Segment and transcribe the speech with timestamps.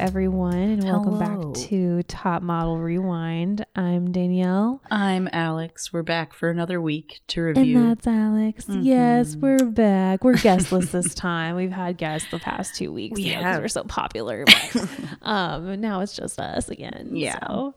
[0.00, 1.52] everyone, and welcome Hello.
[1.52, 3.66] back to Top Model Rewind.
[3.76, 5.92] I'm Danielle, I'm Alex.
[5.92, 7.78] We're back for another week to review.
[7.78, 8.64] and that's Alex.
[8.68, 9.40] Yes, Mhm.
[9.40, 10.24] we're back.
[10.24, 11.54] We're guestless this time.
[11.54, 13.62] We've had guests the past two weeks We you know, 'cause have.
[13.62, 14.88] we're so popular, but
[15.22, 17.10] um, now it's just us again.
[17.12, 17.38] Yeah.
[17.46, 17.74] So,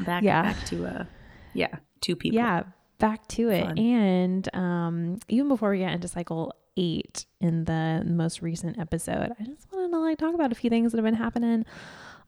[0.00, 0.42] back, yeah.
[0.42, 1.04] back to uh,
[1.52, 2.36] yeah, two people.
[2.36, 2.62] yeah,
[3.00, 3.64] back to it.
[3.66, 3.78] Fun.
[3.78, 9.42] And um, even before we get into cycle eight in the most recent episode, I
[9.44, 11.64] just wanted to like talk about a few things that have been happening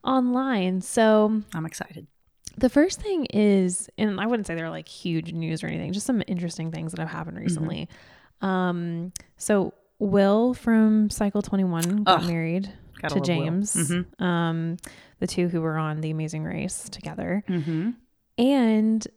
[0.03, 0.81] online.
[0.81, 2.07] So I'm excited.
[2.57, 6.05] the first thing is, and I wouldn't say they're like huge news or anything, just
[6.05, 7.43] some interesting things that have happened Mm-hmm.
[7.45, 7.89] recently.
[8.41, 12.71] Um, so Will from Cycle 21 got Ugh, married
[13.07, 13.19] to.
[13.21, 14.21] James, Mhm.
[14.21, 14.77] um,
[15.19, 17.43] the two who were on The Amazing Race together.
[17.49, 17.91] Mm-hmm.
[18.37, 19.07] And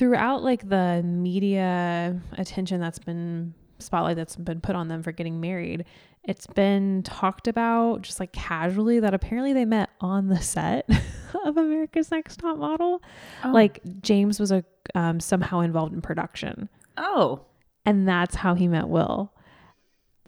[0.00, 5.42] throughout like the media attention that's been spotlight that's been put on them for getting
[5.42, 5.84] married,
[6.24, 10.88] it's been talked about just like casually that apparently they met on the set
[11.44, 13.02] of America's Next Top Model.
[13.44, 13.50] Oh.
[13.50, 17.42] Like James was a um, somehow involved in production, oh,
[17.84, 19.30] and that's how he met Will.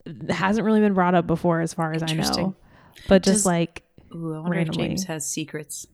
[0.05, 2.55] It hasn't really been brought up before, as far as I know.
[3.09, 4.85] But just like Ooh, I wonder Randomly.
[4.85, 5.87] if James has secrets.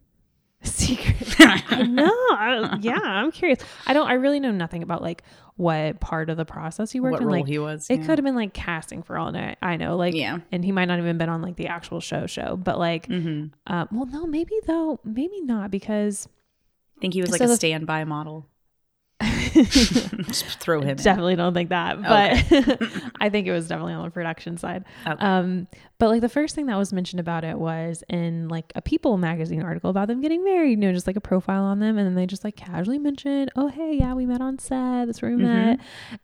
[0.63, 1.37] Secret.
[1.41, 2.05] I know.
[2.07, 3.59] I- yeah, I'm curious.
[3.87, 4.09] I don't.
[4.09, 5.23] I really know nothing about like
[5.57, 7.27] what part of the process he worked what in.
[7.29, 7.89] role Like he was?
[7.91, 8.07] it yeah.
[8.07, 9.97] could have been like casting for all I I know.
[9.97, 10.39] Like Yeah.
[10.53, 12.57] and he might not even been on like the actual show show.
[12.57, 13.47] But like, Mm-hmm.
[13.73, 16.29] uh, well, no, maybe though, maybe not because
[16.97, 18.47] I think he was like So a the- standby model.
[20.61, 20.91] Throw him.
[20.91, 20.97] in.
[20.97, 22.01] definitely don't think that.
[22.03, 24.85] But I think it was definitely on the production side.
[25.07, 25.25] Okay.
[25.25, 25.67] Um,
[25.99, 29.17] but like the first thing that was mentioned about it was in like a People
[29.19, 31.99] magazine article about them getting married, you know, just like a profile on them.
[31.99, 35.07] And then they just like casually mentioned, oh, hey, yeah, we met on set.
[35.07, 35.43] That's where we Mhm.
[35.43, 35.81] met.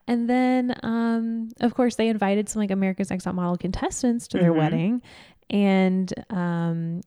[0.07, 4.39] And then, um, of course, they invited some like America's Next Top Model contestants to
[4.39, 4.57] their Mhm.
[4.59, 5.03] wedding.
[5.51, 7.01] And, um,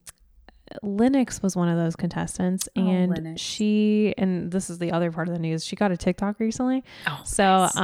[0.82, 3.40] Lenox was one of those contestants, Oh, and Lenox.
[3.40, 5.64] she and this is the other part of the news.
[5.64, 7.76] She got a TikTok recently, oh, so, nice.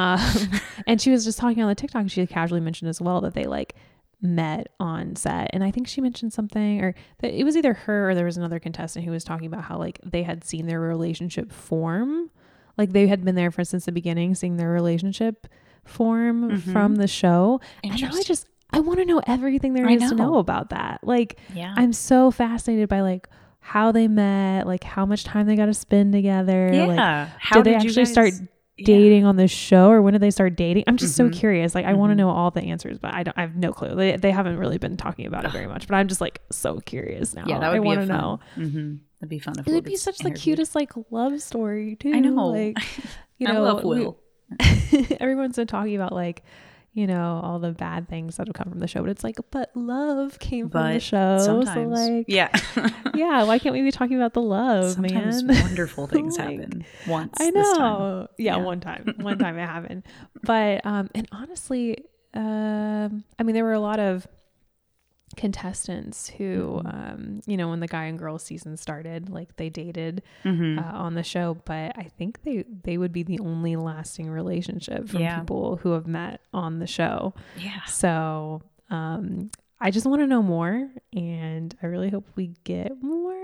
[0.43, 0.51] um,
[0.87, 2.01] and she was just talking on the TikTok.
[2.03, 3.75] and She casually mentioned as well that they like
[4.23, 8.11] met on set, and I think she mentioned something, or that it was either her
[8.11, 10.81] or there was another contestant who was talking about how like they had seen their
[10.81, 12.31] relationship form,
[12.79, 15.47] like they had been there for since the beginning, seeing their relationship
[15.85, 16.73] form Mhm.
[16.73, 17.61] from the show.
[17.83, 20.25] And now I just I want to know everything there I is to know.
[20.33, 21.01] know about that.
[21.03, 21.75] Like yeah.
[21.77, 23.29] I'm so fascinated by like
[23.61, 26.71] how they met, like how much time they got to spend together.
[26.73, 26.85] yeah.
[26.87, 28.33] Like How did they you actually guys- start
[28.77, 28.87] Yeah.
[28.87, 30.85] dating on the show or when did they start dating?
[30.89, 31.33] I'm just so Mhm.
[31.33, 31.75] curious.
[31.75, 33.95] Like I want to know all the answers, but I don't I have no clue.
[33.95, 36.81] They, they haven't really been talking about it very much, but I'm just like so
[36.81, 37.45] curious now.
[37.47, 38.41] Yeah, that would I be want to fun- know.
[38.57, 38.95] Mm-hmm.
[39.21, 42.13] That'd be fun if it would be gets such the cutest like love story too.
[42.13, 42.49] I know.
[42.49, 42.77] Like
[43.39, 44.11] you I know, love we-
[45.21, 46.43] everyone's been talking about like
[46.95, 49.37] you know all the bad things that have come from the show, but it's like,
[49.51, 51.39] but love came from the show.
[51.45, 52.51] Sometimes, So like, yeah,
[53.15, 55.57] yeah, why can't we be talking about the love, Sometimes man?
[55.63, 57.35] wonderful things Like, happen once.
[57.39, 58.29] I know.
[58.39, 58.63] Yeah, Yeah.
[58.65, 59.15] one time.
[59.21, 60.05] One time it happened.
[60.43, 61.99] But um and honestly,
[62.33, 64.27] um I mean there were a lot of
[65.37, 66.95] contestants who Mhm.
[66.95, 70.79] um you know when the guy and girl season started like they dated Mhm.
[70.79, 75.09] uh, on the show but i think they they would be the only lasting relationship
[75.09, 75.41] from Yeah.
[75.41, 77.85] people who have met on the show yeah.
[77.87, 79.51] so um
[79.81, 83.35] i just want to know more and i really hope we get more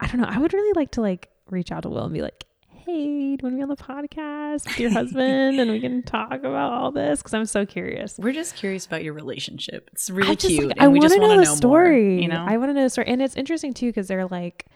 [0.00, 2.22] i don't know i would really like to like reach out to will and be
[2.22, 2.44] like
[2.86, 6.02] hey do you want to be on the podcast with your husband and we can
[6.04, 9.88] talk about all this because i'm so curious We're just curious about your relationship.
[9.92, 10.68] It's really I just, cute.
[10.68, 12.14] like, I want to know the story.
[12.14, 14.26] More, you know, I want to know the story, and it's interesting too because they're
[14.26, 14.66] like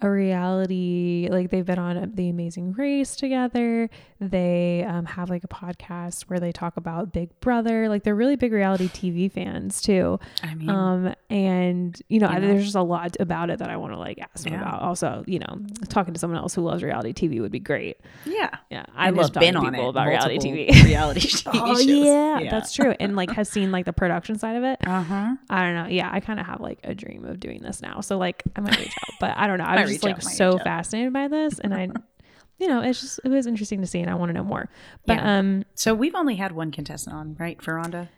[0.00, 1.28] a reality.
[1.30, 3.88] Like they've been on The Amazing Race together.
[4.20, 7.88] They um, have like a podcast where they talk about Big Brother.
[7.88, 10.18] Like they're really big reality TV fans too.
[10.42, 12.46] I mean, Um, and you know, You know.
[12.46, 14.62] there's just a lot about it that I want to like ask them Yeah.
[14.62, 14.82] about.
[14.82, 17.98] Also, you know, talking to someone else who loves reality TV would be great.
[18.24, 18.50] yeah.
[18.70, 20.84] Yeah, I love talking been on people it, about reality TV.
[20.84, 21.86] reality TV oh shows.
[21.86, 22.94] yeah, that's true.
[22.98, 24.78] And like has seen like the production side of it.
[24.86, 25.36] Uh huh.
[25.48, 25.86] I don't know.
[25.86, 28.00] Yeah, I kind of have like a dream of doing this now.
[28.00, 29.64] So like I might reach out, but I don't know.
[29.76, 31.88] I Might was just like out, so fascinated by this, and I,
[32.58, 34.68] you know, it's just it was interesting to see, and I want to know more.
[35.06, 35.38] But Yeah.
[35.38, 37.60] um, So we've only had one contestant on, right?
[37.62, 38.08] Veronda.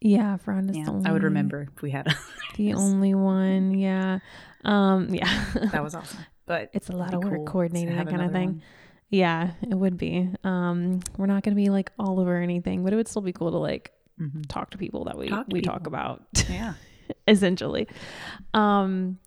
[0.00, 1.06] yeah, Veranda's Yeah, the only, one.
[1.08, 2.14] I would remember if we had.
[2.56, 3.74] the only one.
[3.74, 4.18] Yeah,
[4.64, 6.20] um, yeah, that was awesome.
[6.46, 8.46] But it's a lot of work cool coordinating that kind of thing.
[8.54, 8.62] one.
[9.10, 10.28] Yeah, it would be.
[10.42, 13.32] Um, we're not going to be like all over anything, but it would still be
[13.32, 14.46] cool to like Mhm.
[14.48, 16.22] talk to people that we Talk we talk about.
[16.48, 16.74] Yeah.
[17.28, 17.88] essentially.
[18.54, 19.18] Um,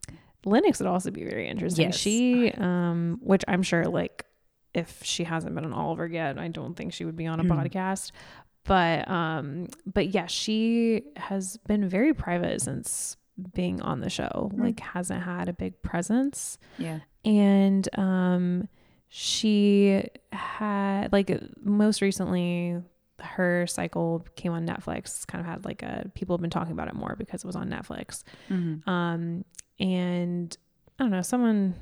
[0.46, 1.88] Lenox would also be very interesting.
[1.88, 1.98] Yes.
[1.98, 4.26] She, um, which I'm sure, like,
[4.74, 7.44] if she hasn't been on Oliver yet, I don't think she would be on a
[7.44, 7.52] Hmm.
[7.52, 8.12] podcast.
[8.66, 13.16] But, um, but yeah, she has been very private since
[13.54, 14.50] being on the show.
[14.56, 16.58] Like hasn't had a big presence.
[16.78, 17.00] Yeah.
[17.26, 18.70] And um
[19.10, 21.32] she had like
[21.64, 22.82] most recently
[23.20, 25.26] her cycle came on Netflix.
[25.28, 27.56] Kind of had like a people have been talking about it more because it was
[27.56, 28.24] on Netflix.
[28.50, 28.88] Mhm.
[28.88, 29.46] Um
[29.80, 30.56] and
[31.00, 31.76] I don't know, someone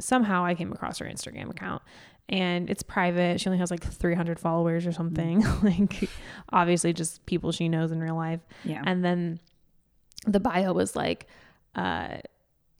[0.00, 1.82] somehow I came across her Instagram account
[2.28, 3.40] and it's private.
[3.40, 5.44] She only has like 300 followers or something.
[5.62, 6.08] like
[6.52, 8.40] obviously just people she knows in real life.
[8.64, 8.82] Yeah.
[8.84, 9.40] And then
[10.26, 11.26] the bio was like,
[11.74, 12.18] uh,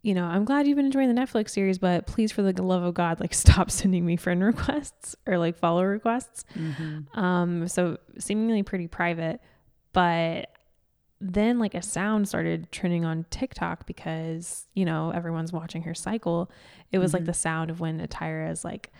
[0.01, 2.83] you know, I'm glad you've been enjoying the Netflix series, but please, for the love
[2.83, 6.45] of God, like stop sending me friend requests or like follow requests.
[6.55, 7.17] Mhm.
[7.17, 9.41] Um, so seemingly pretty private,
[9.93, 10.49] but
[11.33, 16.49] then like a sound started trending on TikTok because, you know, everyone's watching her cycle.
[16.91, 17.27] It was like Mhm.
[17.27, 18.91] the sound of when Atira is like,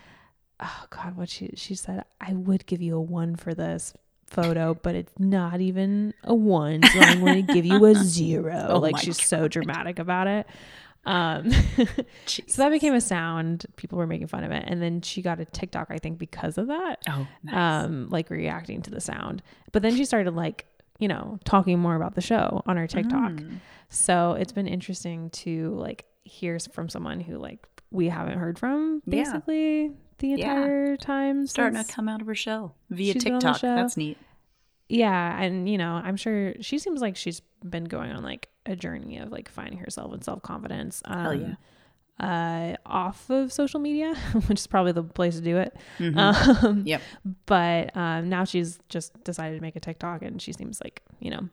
[0.59, 3.93] oh God, what she she said, I would give you a one for this
[4.27, 6.81] photo, but it's not even a one.
[6.83, 8.65] So I'm going to give you a zero.
[8.69, 10.47] Oh like she's so dramatic about it.
[11.05, 11.51] Um
[12.25, 13.65] so that became a sound.
[13.75, 14.63] People were making fun of it.
[14.65, 17.55] And then she got a TikTok, I think, because of that Oh, nice.
[17.85, 20.65] um like reacting to the sound but then she started like
[20.99, 23.57] you know talking more about the show on our tiktok Mm.
[23.89, 29.01] so it's been interesting to like hear from someone who like we haven't heard from
[29.05, 29.23] Yeah.
[29.23, 30.33] basically the Yeah.
[30.35, 33.61] entire time Starting to come out of her shell via She's been on the TikTok.
[33.61, 33.75] show.
[33.75, 34.17] That's neat.
[34.89, 38.75] yeah and you know i'm sure she seems like she's been going on like a
[38.75, 41.53] journey of like finding herself and self-confidence um Hell yeah.
[42.19, 44.15] Uh off of social media
[44.47, 46.17] which is probably the place to do it Mhm.
[46.63, 47.01] um Yep.
[47.45, 51.31] but um, now she's just decided to make a TikTok, and she seems like you
[51.31, 51.49] know,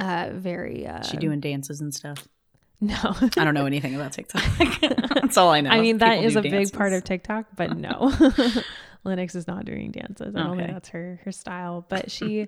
[0.00, 0.86] uh, very.
[0.86, 2.26] Uh, she doing dances and stuff.
[2.80, 2.94] no.
[3.38, 4.42] I don't know anything about TikTok.
[5.14, 5.70] That's all I know.
[5.70, 8.12] I mean, that People is a big part of TikTok, but no,
[9.04, 10.34] Lenox is not doing dances.
[10.34, 10.72] I don't think Okay.
[10.72, 11.86] that's her her style.
[11.88, 12.46] But she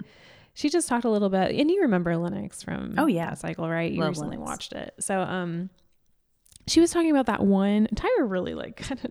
[0.55, 3.35] she just talked a little bit, and you remember Lenox from Oh, yeah.
[3.35, 3.91] cycle, right?
[3.93, 4.51] You Love recently Lenox.
[4.51, 5.71] watched it, so um,
[6.67, 7.87] she was talking about that one.
[7.95, 9.11] Tyra really like kind of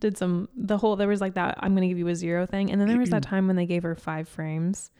[0.00, 0.96] did some the whole.
[0.96, 3.10] There was like that I'm gonna give you a zero thing, and then there was
[3.10, 4.90] that time when they gave her five frames.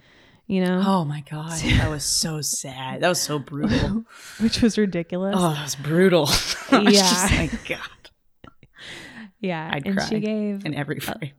[0.47, 3.01] You know, Oh my god, that was so sad.
[3.01, 4.05] That was so brutal.
[4.41, 5.35] which was ridiculous.
[5.39, 6.23] Oh, that was brutal.
[6.25, 6.91] Was Yeah.
[6.91, 8.51] just like God,
[9.41, 11.33] yeah, I'd and cry she gave in every frame.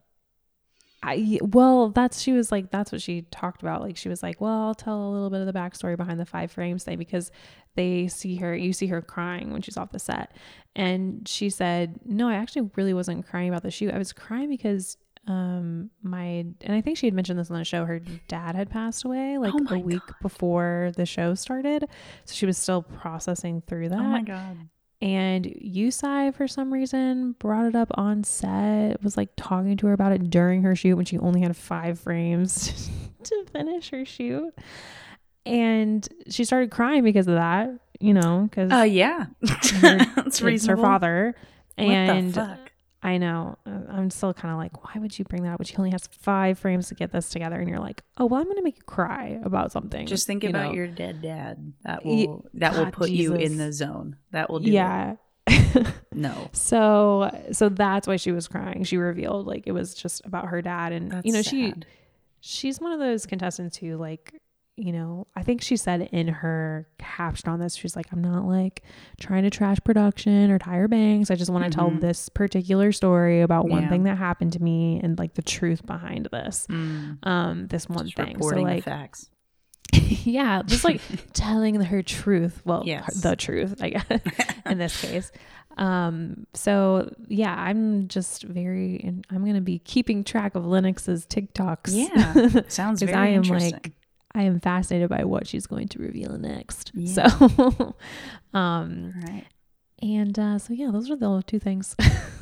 [1.06, 3.82] I well, that's she was like that's what she talked about.
[3.82, 6.26] Like she was like, well, I'll tell a little bit of the backstory behind the
[6.26, 7.32] five frames thing because
[7.76, 10.36] they see her, you see her crying when she's off the set,
[10.76, 13.94] and she said, no, I actually really wasn't crying about the shoot.
[13.94, 14.98] I was crying because
[15.28, 16.24] um my
[16.62, 17.86] and I think she had mentioned this on the show.
[17.86, 21.88] Her dad had passed away like Oh a week before the show started,
[22.26, 24.00] so she was still processing through that.
[24.00, 24.58] Oh my god.
[25.02, 29.88] And Yu Tsai, for some reason, brought it up on set, was like talking to
[29.88, 32.90] her about it during her shoot when she only had five frames
[33.24, 34.54] to finish her shoot.
[35.46, 37.70] And she started crying because of that,
[38.00, 40.84] you know, because Uh, yeah, that's it's her reasonable.
[40.84, 41.36] father.
[41.78, 42.72] What and the fuck?
[43.06, 45.60] I know, uh, I'm still kind of like, why would you bring that up?
[45.60, 48.42] When she only has five frames to get this together, and you're like, oh, well,
[48.42, 50.08] I'm going to make you cry about something.
[50.08, 50.74] Just think you about know?
[50.74, 51.74] your dead dad.
[51.84, 54.18] That will that will God, put you in the zone.
[54.32, 54.70] That will do.
[54.70, 54.74] it.
[54.74, 55.16] yeah.
[56.16, 56.50] No.
[56.54, 58.86] So so that's why she was crying.
[58.86, 61.74] She revealed like it was just about her dad and That's you know she
[62.40, 64.34] she's one of those contestants who like
[64.78, 68.46] you know, I think she said in her caption on this, she's like, I'm not
[68.46, 68.84] like
[69.20, 71.32] trying to trash production or Tyra Banks.
[71.32, 72.02] I just want to tell Mhm.
[72.02, 73.90] this particular story about one Yeah.
[73.90, 76.68] thing that happened to me and like the truth behind this.
[76.70, 78.42] Mm, Um, this one just thing.
[78.42, 79.30] So like facts.
[79.94, 81.00] yeah, just like
[81.34, 82.62] telling her truth.
[82.66, 83.22] Well, Yes.
[83.22, 84.06] the truth, I guess,
[84.66, 85.32] in this case.
[85.78, 91.92] Um, so yeah, I'm just very, I'm going to be keeping track of Lenox's TikToks.
[91.94, 93.74] Yeah, sounds very I am interesting.
[93.74, 93.92] like,
[94.36, 96.92] I am fascinated by what she's going to reveal next.
[96.94, 97.28] Yeah.
[97.30, 97.96] So,
[98.54, 99.46] um, right.
[100.02, 101.96] and, uh, so yeah, those are the two things.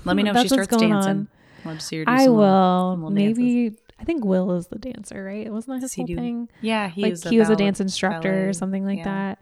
[0.03, 0.91] Let me know if she starts dancing.
[0.91, 1.27] on.
[1.65, 2.91] Love to see her I little- will.
[2.93, 3.11] some little.
[3.11, 5.45] Maybe, I think Will is the dancer, right?
[5.45, 6.49] It Wasn't that his whole do- thing?
[6.61, 9.03] Yeah, he like was he was a dance instructor ballet, or something like yeah.
[9.05, 9.39] that.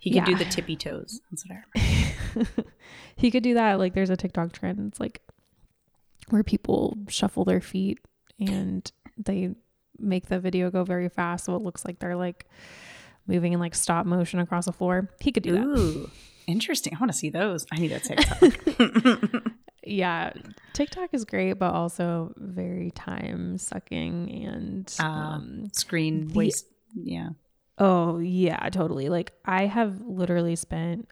[0.00, 1.20] He could do the tippy toes.
[1.30, 2.64] That's what I remember.
[3.16, 3.78] he could do that.
[3.78, 4.80] Like there's a TikTok trend.
[4.88, 5.22] It's like
[6.30, 7.98] where people shuffle their feet
[8.38, 9.54] and they
[10.00, 12.46] make the video go very fast, so it looks like they're like
[13.26, 15.08] moving in like stop motion across the floor.
[15.20, 15.62] He could do that.
[15.64, 16.10] Ooh,
[16.46, 16.94] interesting.
[16.96, 17.66] I want to see those.
[17.72, 19.42] I need a TikTok.
[19.82, 20.32] Yeah,
[20.74, 25.36] TikTok is great, but also very time sucking and Ah.
[25.36, 26.66] um, Screen The- waste.
[26.94, 27.30] Yeah.
[27.78, 29.08] Oh, yeah, totally.
[29.08, 31.08] Like I have literally spent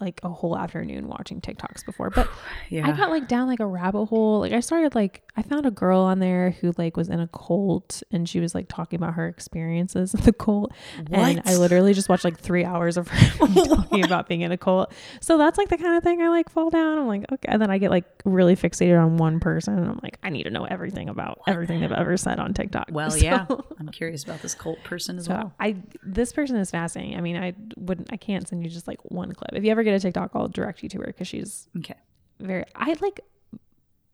[0.00, 2.28] like a whole afternoon watching TikToks before, but
[2.70, 2.86] Yeah.
[2.88, 4.40] I got like down like a rabbit hole.
[4.40, 7.28] Like I started like I found a girl on there who like was in a
[7.28, 10.72] cult and she was like talking about her experiences in the cult.
[11.10, 14.56] And I literally just watched like three hours of her talking about being in a
[14.58, 14.92] cult.
[15.20, 16.98] So that's like the kind of thing I like fall down.
[16.98, 17.48] I'm like, okay.
[17.48, 20.44] And then I get like really fixated on one person and I'm like, I need
[20.44, 22.88] to know everything about everything they've ever said on TikTok.
[22.90, 23.46] Well, So- yeah.
[23.80, 25.52] I'm curious about this cult person as So well.
[25.60, 27.16] I this person is fascinating.
[27.16, 29.50] I mean, I wouldn't I can't send you just like one clip.
[29.54, 31.96] If you ever get a TikTok, I'll direct you to her because she's Okay.
[32.40, 33.20] very I like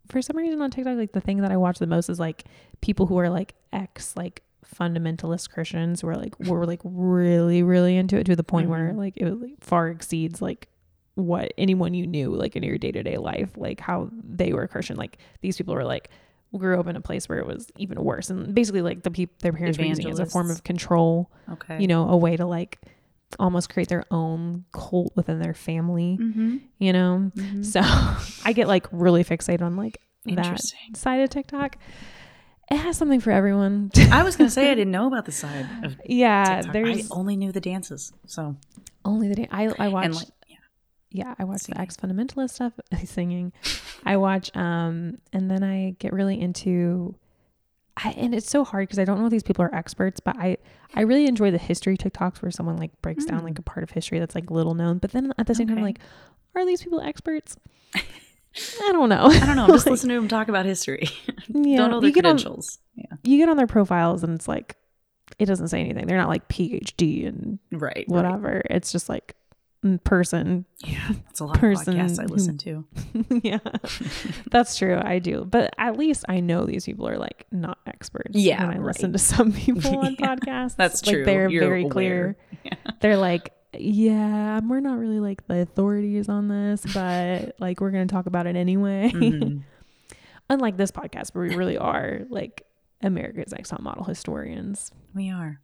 [0.08, 2.44] for some reason on TikTok, like the thing that I watch the most is like
[2.80, 4.42] people who are like ex like
[4.74, 8.92] fundamentalist Christians who are like were like really, really into it to the point where
[8.92, 8.96] Mhm.
[8.96, 10.68] like it like, far exceeds like
[11.14, 14.66] what anyone you knew like in your day to day life, like how they were
[14.66, 14.96] Christian.
[14.96, 16.10] Like these people were like
[16.56, 18.30] grew up in a place where it was even worse.
[18.30, 21.30] And basically like the people their parents were using it as a form of control,
[21.50, 21.80] Okay.
[21.80, 22.78] you know, a way to like
[23.38, 26.56] almost create their own cult within their family, Mm-hmm.
[26.78, 27.30] you know?
[27.62, 27.80] So
[28.44, 30.60] I get like really fixated on like that
[30.94, 31.76] side of TikTok.
[32.70, 33.90] It has something for everyone.
[34.10, 36.72] I was gonna say I didn't know about the side of yeah, TikTok.
[36.72, 38.12] there's I only knew the dances.
[38.26, 38.56] So
[39.04, 40.04] only the day I I watch.
[40.06, 40.56] and like yeah.
[41.10, 42.72] yeah, I watch the ex fundamentalist stuff,
[43.04, 43.52] singing.
[44.06, 47.14] I watch, um, and then I get really into.
[47.96, 50.36] I, and it's so hard because I don't know if these people are experts, but
[50.36, 50.56] I
[50.94, 53.44] I really enjoy the history TikToks where someone like breaks down Mm.
[53.44, 54.98] like a part of history that's like little known.
[54.98, 55.84] But then at the same time, Okay.
[55.84, 55.98] like,
[56.56, 57.56] are these people experts?
[57.94, 59.26] I don't know.
[59.26, 59.66] I don't know.
[59.68, 61.08] Just Like, listen to them talk about history.
[61.48, 62.78] Yeah, don't know their you get on credentials.
[62.94, 63.04] yeah.
[63.22, 64.76] you get on their profiles and it's like
[65.38, 66.06] it doesn't say anything.
[66.06, 67.80] They're not like PhD and Right.
[67.96, 68.08] right.
[68.08, 68.62] whatever.
[68.70, 69.43] It's just like mm,
[70.04, 70.64] person.
[70.84, 71.08] Yeah.
[71.26, 72.84] That's a lot Person of podcasts I listen to.
[73.42, 73.58] yeah,
[74.50, 75.00] that's true.
[75.02, 78.30] I do, but at least I know these people are like not experts.
[78.34, 81.24] Yeah, when I listen to some people on Yeah, podcasts, that's like, true.
[81.24, 81.90] They're You're very aware.
[81.90, 82.36] clear.
[82.64, 82.74] Yeah.
[83.00, 88.06] They're like, yeah, we're not really like the authorities on this, but like we're gonna
[88.06, 89.10] talk about it anyway.
[89.14, 89.62] Mhm.
[90.50, 92.62] Unlike this podcast, where we really are like
[93.02, 94.90] America's Next Top Model historians.
[95.14, 95.60] We are.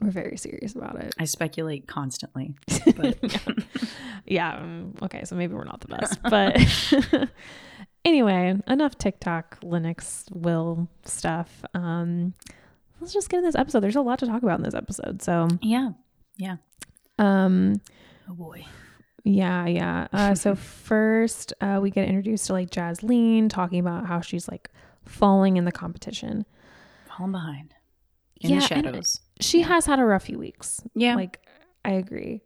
[0.00, 1.14] We're very serious about it.
[1.18, 2.54] I speculate constantly.
[2.96, 3.18] But
[4.26, 4.56] yeah.
[4.56, 5.24] um, okay.
[5.24, 6.18] So maybe we're not the best,
[7.10, 7.28] but
[8.04, 11.64] anyway, enough TikTok, Lenox, will stuff.
[11.74, 12.34] Um,
[13.00, 13.80] let's just get in this episode.
[13.80, 15.22] There's a lot to talk about in this episode.
[15.22, 15.90] So, yeah.
[16.36, 16.56] Yeah.
[17.18, 17.80] Um,
[18.28, 18.66] Oh boy.
[19.24, 20.08] yeah, yeah.
[20.12, 24.68] Uh, so first, uh, we get introduced to like Jaslene talking about how she's like
[25.06, 26.44] falling in the competition.
[27.16, 27.74] Falling behind.
[28.40, 29.20] In Yeah, the shadows.
[29.40, 29.66] She Yeah.
[29.68, 30.80] has had a rough few weeks.
[30.94, 31.14] Yeah.
[31.14, 31.40] Like,
[31.84, 32.42] I agree.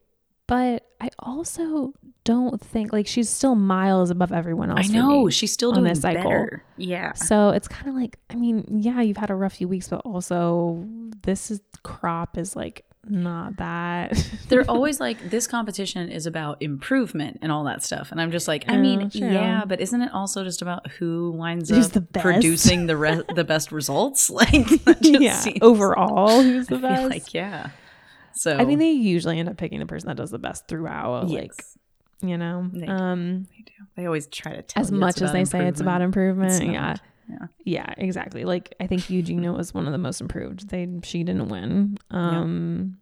[0.46, 1.94] But I also
[2.24, 4.90] don't think like she's still miles above everyone else.
[4.90, 5.30] I know.
[5.30, 6.22] She's still doing this cycle.
[6.24, 6.64] better.
[6.76, 7.12] Yeah.
[7.12, 10.00] So it's kind of like, I mean, yeah, you've had a rough few weeks, but
[10.04, 10.84] also
[11.22, 14.12] this is crop is like not that.
[14.48, 18.12] They're always like, this competition is about improvement and all that stuff.
[18.12, 21.32] And I'm just like, I Oh, mean, yeah, but isn't it also just about who
[21.32, 24.28] winds Who's up the producing the re- the best results?
[24.40, 24.50] Like,
[25.02, 27.08] just yeah, seems- overall, who's the best?
[27.10, 27.70] like, yeah.
[28.32, 31.28] So, I mean, they usually end up picking the person that does the best throughout.
[31.28, 32.92] yes, Like, you know, They do.
[32.92, 33.72] um, they do.
[33.96, 36.52] They always try to tell as much as they say it's about improvement.
[36.52, 36.96] It's yeah.
[37.30, 37.46] Yeah.
[37.64, 38.44] Yeah, exactly.
[38.44, 40.68] Like I think Eugena was one of the most improved.
[40.68, 41.96] They she didn't win.
[42.10, 42.98] Um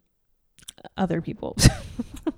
[0.97, 1.57] other people.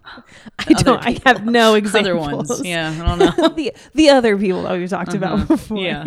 [0.04, 2.50] I Other don't I have no Other examples.
[2.50, 2.66] ones.
[2.66, 3.50] Yeah, I don't know.
[3.50, 5.46] the the other people that we talked about Uh-huh.
[5.56, 5.78] before.
[5.78, 6.06] Yeah.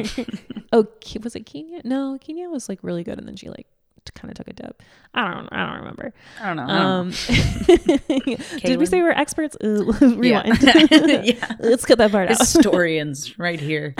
[0.72, 0.86] oh,
[1.22, 1.80] was it Kenya?
[1.84, 3.66] No, Kenya was like really good and then she like
[4.14, 4.82] kind of took a dip.
[5.14, 6.12] I don't I don't remember.
[6.40, 6.62] I don't know.
[6.64, 6.88] I don't know.
[6.88, 7.10] Um
[8.64, 9.56] Did we say we're experts?
[9.62, 9.84] Uh,
[10.16, 10.62] rewind.
[10.62, 11.22] Yeah.
[11.22, 11.52] yeah.
[11.60, 12.38] Let's cut that part out.
[12.38, 13.94] Historians right here.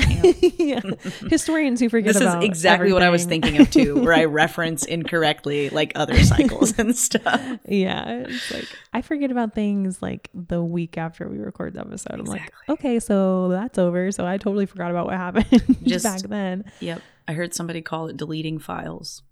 [0.58, 0.80] yeah.
[1.28, 4.84] Historians who forget This is exactly what I was thinking of too, where I reference
[4.84, 7.40] incorrectly like other cycles and stuff.
[7.66, 12.18] Yeah, it's like I forget about things like the week after we record the episode.
[12.18, 14.10] I'm like, okay, so that's over.
[14.12, 16.64] So I totally forgot about what happened Just- back then.
[16.80, 17.00] Yep.
[17.26, 19.22] I heard somebody call it deleting files,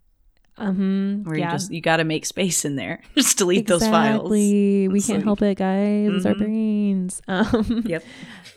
[0.59, 3.01] Um, where yeah, you just you got to make space in there.
[3.17, 4.21] just delete those files.
[4.21, 4.89] Exactly.
[4.89, 6.11] We It's can't like- help it, guys.
[6.15, 6.39] It's our Mhm.
[6.39, 7.23] brains.
[7.29, 8.05] Um, Yep.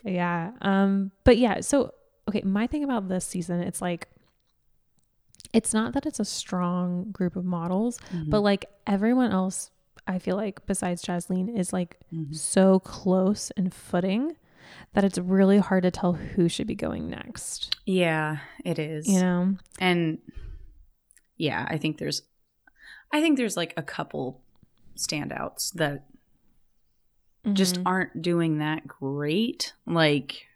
[0.04, 0.52] yeah.
[0.62, 1.62] Um, but yeah.
[1.62, 1.92] So
[2.28, 4.08] okay, my thing about this season, it's like.
[5.54, 8.30] It's not that it's a strong group of models, Mm-hmm.
[8.30, 9.72] but like everyone else,
[10.06, 12.36] I feel like besides Jaslene is like Mhm.
[12.36, 14.36] so close in footing
[14.94, 17.74] that it's really hard to tell who should be going next.
[17.86, 19.08] Yeah, it is.
[19.08, 19.56] You know?
[19.80, 20.18] and
[21.38, 22.22] yeah, I think there's,
[23.12, 24.42] I think there's like a couple
[24.98, 26.06] standouts that
[27.54, 27.84] just Mhm.
[27.86, 29.74] aren't doing that great.
[29.86, 30.48] Like,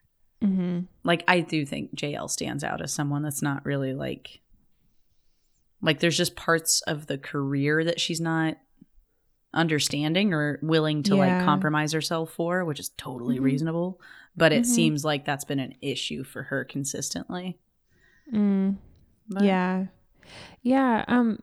[0.41, 0.81] mm-hmm.
[1.03, 4.39] like I do think JL stands out as someone that's not really like,
[5.81, 8.57] like there's just parts of the career that she's not
[9.53, 11.37] understanding or willing to Yeah.
[11.37, 13.43] like compromise herself for, which is totally Mhm.
[13.43, 14.01] reasonable.
[14.35, 14.67] But it Mhm.
[14.67, 17.57] seems like that's been an issue for her consistently.
[18.31, 18.77] Mm.
[19.27, 19.85] But yeah
[20.61, 21.39] yeah um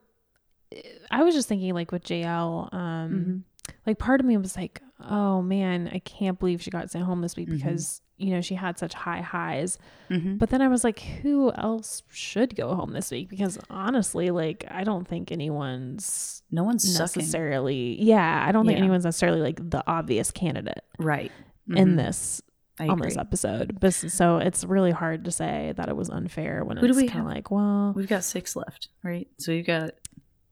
[1.10, 3.42] i was just thinking like with jl um Mhm.
[3.86, 7.20] like part of me was like oh man i can't believe she got sent home
[7.20, 7.56] this week Mhm.
[7.56, 9.78] because you know she had such high highs
[10.10, 10.38] Mhm.
[10.38, 14.64] but then i was like who else should go home this week because honestly like
[14.70, 17.20] i don't think anyone's no one's sucking.
[17.20, 18.84] necessarily yeah i don't think Yeah.
[18.84, 21.30] anyone's necessarily like the obvious candidate Right.
[21.68, 21.96] in Mhm.
[21.96, 22.40] this
[22.78, 26.76] on this episode but so it's really hard to say that it was unfair when
[26.76, 29.26] Who it's we kind of like well We've got six left, right?
[29.38, 29.92] So we've got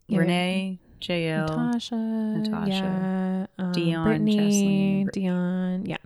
[0.07, 5.97] Yeah, Renee, JL, Natasha, Natasha, yeah, um, Dionne, Brittany, Jaslene, and Dionne, yeah.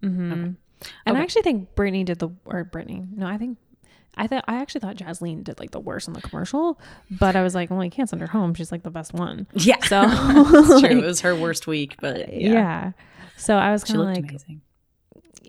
[0.00, 0.54] hmm Okay.
[1.06, 3.04] And I actually think Brittany did the or Brittany.
[3.14, 3.58] No, I think
[4.16, 6.80] I thought I actually thought Jaslene did like the worst on the commercial,
[7.10, 8.52] but I was like, well, you can't send her home.
[8.54, 9.46] She's like the best one.
[9.54, 9.78] Yeah.
[9.84, 10.00] So
[10.80, 12.52] like, It was her worst week, but yeah.
[12.52, 12.92] yeah.
[13.36, 14.60] So I was kind of like, amazing.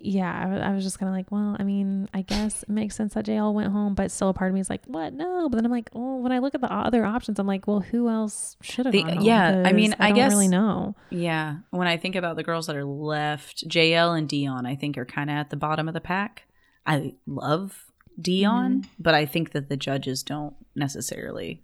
[0.06, 2.94] Yeah, I, I was just kind of like, well, I mean, I guess it makes
[2.94, 5.14] sense that JL went home, but still a part of me is like, what?
[5.14, 5.48] No.
[5.48, 7.80] But then I'm like, oh, when I look at the other options, I'm like, well,
[7.80, 9.24] who else should have The- gone home?
[9.24, 10.94] yeah, I mean, I don't guess- really know.
[11.10, 11.56] Yeah.
[11.70, 15.06] When I think about the girls that are left, JL and Dionne, I think are
[15.06, 16.42] kind of at the bottom of the pack.
[16.86, 17.86] I love
[18.20, 18.88] Dionne, Mm-hmm.
[19.02, 21.62] but I think that the judges don't necessarily.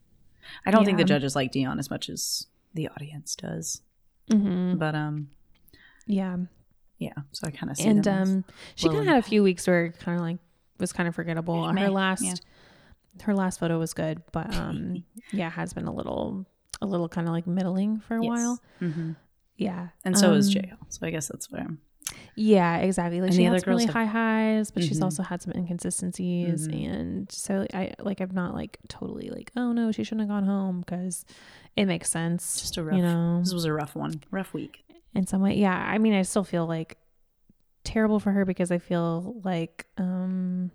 [0.64, 3.82] I don't think the judges like Dionne as much as the audience does.
[4.30, 5.28] hmm But um,
[6.06, 6.38] Yeah.
[7.00, 7.14] Yeah.
[7.32, 8.44] So I kind of see and um
[8.76, 10.38] she kind of had a few weeks where kind of like
[10.78, 12.34] was kind of forgettable her last yeah.
[13.22, 15.02] her last photo was good but um
[15.32, 16.46] yeah has been a little
[16.80, 18.28] a little kind of like middling for a Yes.
[18.28, 19.16] while Mhm.
[19.56, 20.76] yeah and so is Um, JL.
[20.88, 21.80] So I guess that's where I'm.
[22.34, 25.04] yeah exactly like And she had really have- high highs but she's Mhm.
[25.04, 26.86] also had some inconsistencies Mhm.
[26.92, 30.44] and so i like i'm not like totally like oh no she shouldn't have gone
[30.44, 31.24] home because
[31.76, 32.96] it makes sense Just a rough.
[32.96, 34.22] you know This was a rough one.
[34.30, 34.84] Rough week.
[35.14, 36.96] In some way yeah i mean i still feel like
[37.84, 40.70] terrible for her because i feel like um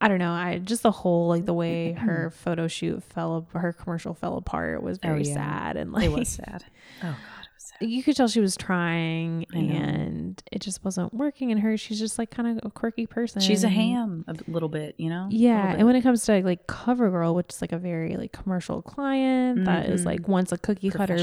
[0.00, 3.72] i don't know i just the whole like the way her photo shoot fell her
[3.72, 5.34] commercial fell apart was Oh, very yeah.
[5.34, 6.64] sad and like It was sad.
[7.02, 7.88] Oh God, it was sad.
[7.88, 12.18] you could tell she was trying and it just wasn't working in her she's just
[12.18, 15.28] like kind of a quirky person She's a ham a little bit, you know.
[15.30, 18.82] Yeah and when it comes to like covergirl which is like a very like commercial
[18.82, 20.06] client that is Mhm.
[20.06, 21.16] like once a cookie cutter.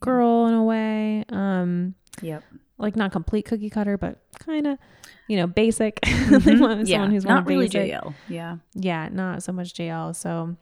[0.00, 2.42] Girl in a way um Yep.
[2.78, 4.78] like not complete cookie cutter, but kind of,
[5.28, 6.00] you know, basic.
[6.02, 6.60] Mhm.
[6.60, 6.94] want yeah.
[6.96, 7.92] someone who's not really basic.
[7.92, 8.14] JL.
[8.28, 8.56] Yeah.
[8.74, 10.14] Yeah, not so much JL.
[10.14, 10.56] So,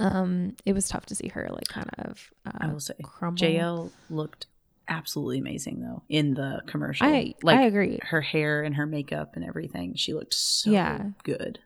[0.00, 3.40] um, it was tough to see her like kind of uh, I will say crumble.
[3.42, 4.46] JL looked
[4.88, 7.06] absolutely amazing though in the commercial.
[7.06, 7.98] I like I agree.
[8.02, 9.94] her hair and her makeup and everything.
[9.96, 11.08] She looked so Yeah.
[11.24, 11.58] good.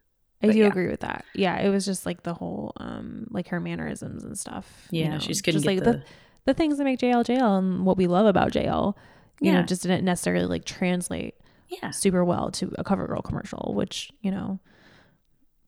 [0.43, 0.67] I but do yeah.
[0.67, 1.25] agree with that.
[1.35, 4.89] Yeah, it was just like the whole um like her mannerisms and stuff.
[4.91, 6.05] you Yeah, know, she just couldn't just get like the, the
[6.45, 8.95] the things that make JL JL and what we love about JL.
[9.41, 11.35] You know, just didn't necessarily like translate
[11.69, 14.61] yeah super well to a CoverGirl commercial, which you know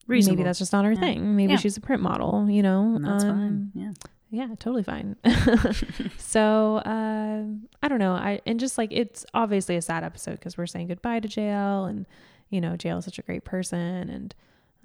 [0.07, 0.37] reasonable.
[0.37, 0.99] maybe that's just not her Yeah.
[0.99, 1.35] thing.
[1.35, 1.57] Maybe Yeah.
[1.59, 2.95] she's a print model, you know.
[2.95, 3.71] And that's Um, fine.
[3.73, 3.93] Yeah.
[4.29, 5.15] Yeah, totally fine.
[6.17, 8.13] so um, I don't know.
[8.13, 11.89] I and just like it's obviously a sad episode because we're saying goodbye to JL,
[11.89, 12.05] and
[12.49, 14.35] you know JL is such a great person, and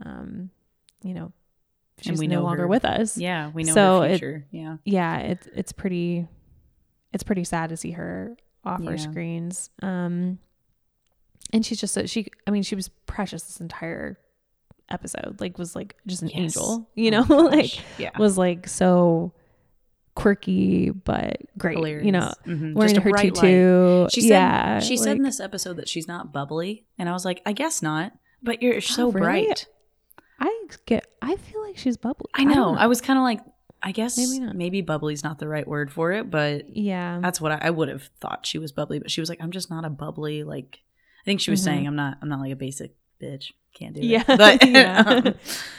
[0.05, 0.51] um,
[1.03, 1.33] you know
[2.03, 3.17] she's we no know longer her- with us.
[3.19, 4.47] Yeah, we know So her it- future.
[4.51, 4.77] yeah.
[4.85, 6.27] Yeah, it's it's pretty
[7.13, 9.71] it's pretty sad to see her off our screens.
[9.83, 10.39] Um,
[11.53, 12.27] and she's just so she.
[12.47, 14.19] I mean, she was precious this entire
[14.91, 15.41] episode.
[15.41, 16.39] Like was like just an Yes.
[16.39, 18.11] angel, you Oh know, my like yeah.
[18.19, 19.33] was like so
[20.15, 21.79] quirky but great.
[22.05, 22.75] You know, Mhm.
[22.75, 23.41] wearing Just a her bright light.
[23.41, 24.09] tutu.
[24.11, 27.25] She said yeah, she said in this episode that she's not bubbly, and I was
[27.25, 28.13] like, I guess not.
[28.43, 29.21] But you're so Oh, really?
[29.47, 29.67] bright.
[30.41, 31.07] I get.
[31.23, 32.31] I feel like she's bubbly.
[32.35, 32.75] I don't know.
[32.75, 33.41] I, was kind of like,
[33.83, 34.57] I guess Maybe not.
[34.57, 37.19] maybe, bubbly's not the right word for it, but yeah.
[37.23, 38.99] that's what I, I would have thought she was bubbly.
[38.99, 40.43] But she was like, I'm just not a bubbly.
[40.45, 40.79] Like,
[41.23, 41.65] I think she was Mhm.
[41.65, 42.19] saying, I'm not.
[42.23, 43.53] I'm not like a basic bitch.
[43.75, 44.39] Can't do Yeah, it.
[44.39, 45.03] But yeah.
[45.07, 45.35] um,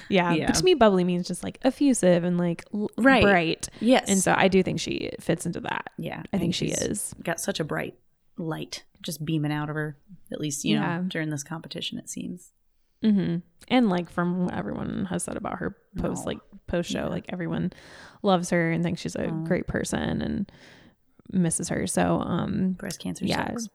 [0.10, 0.34] yeah.
[0.34, 0.45] yeah.
[0.45, 3.24] But to me, bubbly means just like effusive and like l- Right.
[3.24, 3.67] bright.
[3.80, 4.08] yes.
[4.08, 5.88] And so I do think she fits into that.
[5.97, 7.13] yeah, I think she is.
[7.24, 7.95] got such a bright
[8.38, 9.97] light just beaming out of her.
[10.32, 10.97] At least you Yeah.
[10.97, 12.52] know during this competition, it seems.
[13.02, 13.38] Hmm
[13.68, 17.08] And like from what everyone has said about her post, Oh, like post show, yeah.
[17.08, 17.72] like everyone
[18.24, 19.44] loves her and thinks she's a Oh.
[19.46, 20.52] great person and
[21.32, 21.88] misses her.
[21.88, 23.48] So, um, Breast cancer Yeah.
[23.50, 23.70] sucks.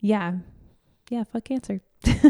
[0.00, 0.34] yeah,
[1.10, 1.80] yeah, fuck cancer.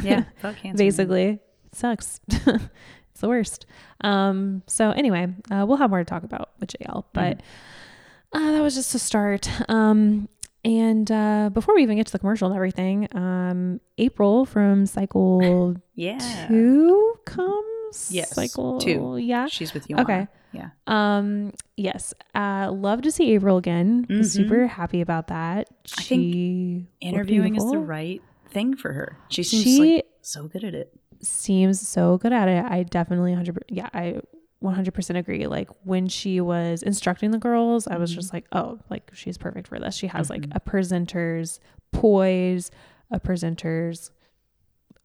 [0.03, 0.65] Yeah, fuck cancer.
[0.65, 0.77] man.
[0.77, 1.39] basically
[1.73, 2.21] sucks.
[2.29, 3.65] it's the worst.
[4.03, 7.41] Um, so anyway, uh, we'll have more to talk about with JL, but
[8.33, 9.49] uh, that was just a start.
[9.71, 10.29] Um,
[10.65, 15.77] and uh, before we even get to the commercial and everything, um, April from Cycle
[15.95, 16.47] Yeah.
[16.49, 19.19] Two comes Yes, cycle two.
[19.19, 19.97] yeah She's with you.
[19.99, 20.27] Okay.
[20.53, 20.69] Yeah.
[20.87, 24.25] um yes uh love to see april again Mhm.
[24.27, 28.21] super happy about that I think she Interviewing is the right
[28.51, 29.17] thing for her.
[29.31, 30.93] She seems she like so good at it.
[31.23, 34.21] seems so good at it i definitely 100 yeah i
[34.63, 38.15] 100% agree like when she was instructing the girls i was Mhm.
[38.15, 40.53] just like oh like she's perfect for this she has like Mhm.
[40.57, 41.59] a presenter's
[41.93, 42.71] poise
[43.11, 44.11] a presenter's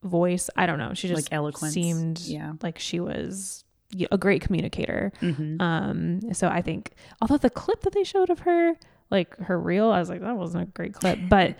[0.03, 1.73] voice i don't know she just like eloquence.
[1.73, 2.53] seemed Yeah.
[2.61, 3.63] like she was
[4.11, 5.59] a great communicator Mm-hmm.
[5.61, 8.73] um so i think although the clip that they showed of her
[9.09, 11.55] like her reel i was like that wasn't a great clip but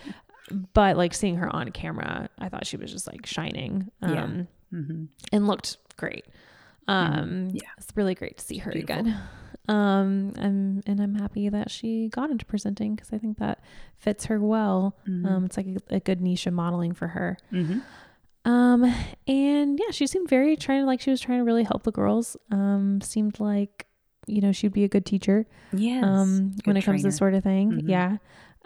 [0.74, 4.80] but like seeing her on camera i thought she was just like shining um Yeah.
[4.80, 5.06] mm-hmm.
[5.32, 6.26] and looked great
[6.88, 7.62] um Yeah.
[7.78, 9.02] it's really great to see her Beautiful.
[9.08, 9.20] again
[9.70, 13.60] um and and i'm happy that she got into presenting because i think that
[13.98, 15.26] fits her well Mhm.
[15.30, 17.80] um it's like a, a good niche of modeling for her Mm-hmm.
[18.46, 18.86] um,
[19.28, 21.92] and yeah, she seemed very trying to like she was trying to really help the
[21.92, 22.38] girls.
[22.50, 23.88] Um, seemed like
[24.26, 25.46] you know she'd be a good teacher.
[25.74, 26.02] Yes.
[26.06, 27.72] um, when Good it comes to this sort of thing.
[27.74, 27.90] Mhm.
[27.90, 28.18] Yeah.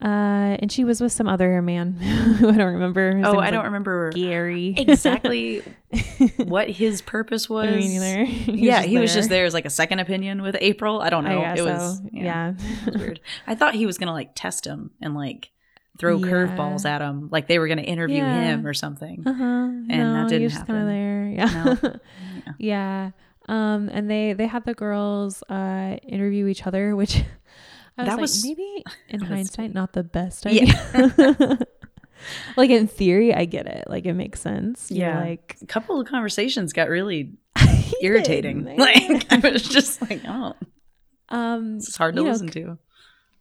[0.01, 3.15] Uh, and she was with some other man who I don't remember.
[3.17, 4.73] His Oh, I don't like, remember Gary.
[4.77, 5.61] exactly
[6.37, 7.67] what his purpose was.
[7.67, 8.23] I mean, either.
[8.51, 11.01] yeah, he was just there as like a second opinion with April.
[11.01, 11.41] I don't know.
[11.41, 12.03] I it was so.
[12.11, 12.53] yeah, Yeah.
[12.87, 13.19] it was weird.
[13.45, 15.51] I thought he was gonna like test him and like
[15.99, 16.25] throw Yeah.
[16.31, 19.21] curveballs at him, like they were gonna interview him or something.
[19.25, 19.43] Uh huh.
[19.43, 20.87] And that didn't he was just kind of happen.
[20.87, 21.27] there.
[21.29, 21.75] Yeah.
[21.83, 21.99] No.
[22.47, 22.53] Yeah.
[22.57, 23.11] yeah.
[23.47, 27.23] Um, and they they had the girls uh interview each other, which
[27.97, 30.81] I was That like, was- maybe in was hindsight not the best Yeah.
[30.95, 31.59] idea.
[32.57, 33.85] like in theory, I get it.
[33.87, 34.91] Like it makes sense.
[34.91, 35.19] You're Yeah.
[35.21, 37.33] like A couple of conversations got really
[38.01, 38.65] irritating.
[38.77, 40.53] Like I was just like, oh,
[41.29, 42.77] um, is hard to you know, listen to.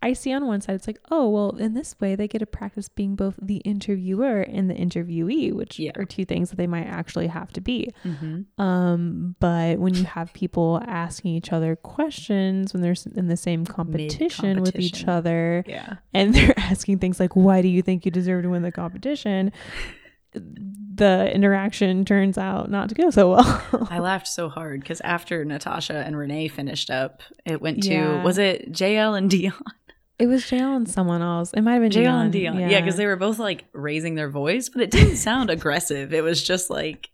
[0.03, 2.47] I see on one side it's like, oh well, in this way they get to
[2.47, 5.93] practice being both the interviewer and the interviewee, which Yeah.
[5.97, 7.91] are two things that they might actually have to be.
[8.05, 8.63] Mm-hmm.
[8.63, 13.67] Um, but when you have people asking each other questions when they're in the same
[13.67, 15.97] competition with each other, Yeah.
[16.15, 19.53] and they're asking things like, "Why do you think you deserve to win the competition?"
[20.33, 23.87] The interaction turns out not to go so well.
[23.91, 28.23] I laughed so hard because after Natasha and Renee finished up, it went to Yeah.
[28.23, 29.53] was it JL and Dionne?
[30.21, 31.53] It was JL and someone else.
[31.55, 32.33] It might have been JL and.
[32.35, 32.71] Dionne.
[32.71, 36.13] Yeah, because they were both like raising their voice, but it didn't sound aggressive.
[36.13, 37.09] It was just like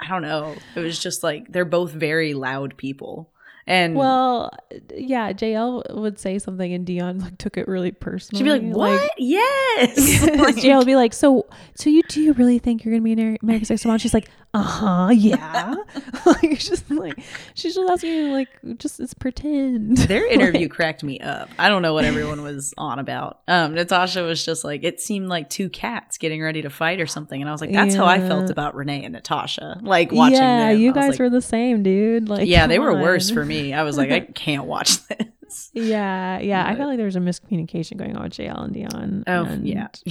[0.00, 0.56] I don't know.
[0.74, 3.29] It was just like they're both very loud people.
[3.70, 4.50] And Well,
[4.96, 8.40] yeah, JL would say something and Dionne like took it really personally.
[8.40, 9.12] she'd be like, "What?
[9.16, 13.04] yes." Like, JL would be like, "So, so you do you really think you're gonna
[13.04, 15.76] be an America's Next Top Model?" She's like, "Uh huh, yeah."
[16.26, 17.16] like just like
[17.54, 19.98] she's just asking you like, just it's pretend.
[19.98, 21.48] Their interview Like, cracked me up.
[21.56, 23.42] I don't know what everyone was on about.
[23.46, 27.06] Um, Natasha was just like, it seemed like two cats getting ready to fight or
[27.06, 27.40] something.
[27.40, 29.78] And I was like, that's how I felt about Renee and Natasha.
[29.80, 30.80] Like watching yeah, them.
[30.80, 32.28] you guys like, were the same, dude.
[32.28, 33.59] Like, yeah, they come were worse for me.
[33.74, 35.70] I was like, I can't watch this.
[35.74, 36.66] Yeah, yeah.
[36.66, 39.24] I felt like there was a miscommunication going on with JL and Dionne.
[39.26, 39.88] Oh, and, yeah.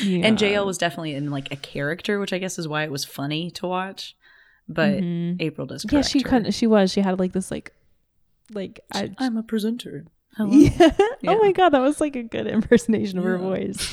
[0.00, 0.26] yeah.
[0.26, 3.04] And JL was definitely in like a character, which I guess is why it was
[3.04, 4.16] funny to watch.
[4.68, 5.36] But Mhm.
[5.40, 6.52] April does yeah, she couldn't.
[6.52, 6.92] She was.
[6.92, 7.72] She had like this like,
[8.52, 10.04] like I, I'm a presenter.
[10.36, 10.52] Hello.
[10.52, 10.92] Yeah.
[11.22, 11.32] Yeah.
[11.32, 13.92] Oh my god, that was like a good impersonation of her voice.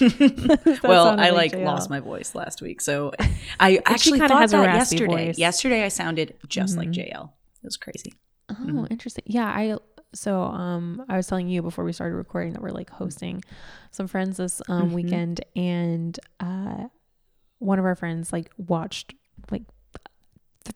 [0.83, 1.65] well, I like like JL.
[1.65, 3.11] lost my voice last week, so
[3.59, 5.27] I actually thought that yesterday.
[5.27, 5.39] voice.
[5.39, 6.93] Yesterday, I sounded just like Mhm.
[7.11, 7.31] JL.
[7.63, 8.13] It was crazy.
[8.49, 8.91] Oh, Mhm.
[8.91, 9.23] interesting.
[9.27, 9.77] Yeah, I
[10.13, 13.43] so um I was telling you before we started recording that we're like hosting
[13.91, 14.93] some friends this um Mhm.
[14.93, 16.85] weekend and uh
[17.59, 19.13] one of our friends like watched
[19.51, 19.63] like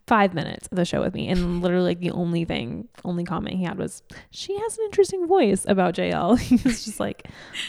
[0.08, 3.56] five minutes of the show with me and literally like the only thing only comment
[3.58, 6.38] he had was she has an interesting voice about JL.
[6.40, 7.28] he was just like,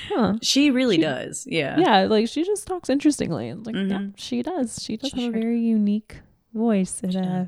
[0.08, 0.34] huh.
[0.42, 1.46] She really She- does.
[1.48, 1.78] Yeah.
[1.78, 3.48] Yeah, like she just talks interestingly.
[3.48, 4.12] And like, yeah, Mhm.
[4.16, 4.80] she does.
[4.82, 6.20] She does She have sure a very unique
[6.54, 7.02] voice.
[7.02, 7.46] It uh.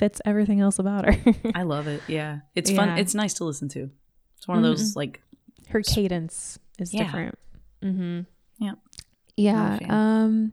[0.00, 1.34] Fits everything else about her.
[1.54, 2.02] I love it.
[2.08, 2.40] Yeah.
[2.56, 2.88] It's fun.
[2.88, 2.96] Yeah.
[2.96, 3.88] It's nice to listen to.
[4.36, 5.22] It's one of those like
[5.68, 7.04] her cadence is Yeah.
[7.04, 7.38] different.
[7.82, 8.20] Mm-hmm.
[8.58, 8.72] Yeah.
[9.36, 9.78] Yeah.
[9.88, 10.52] Um,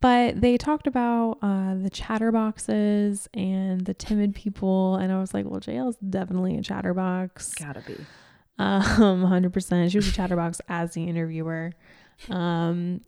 [0.00, 5.46] but they talked about uh, the chatterboxes and the timid people, and I was like,
[5.46, 7.54] well, JL is definitely a chatterbox.
[7.54, 7.96] gotta be.
[8.58, 9.90] Um, hundred percent.
[9.92, 11.72] She was a chatterbox as the interviewer.
[12.28, 13.02] Um,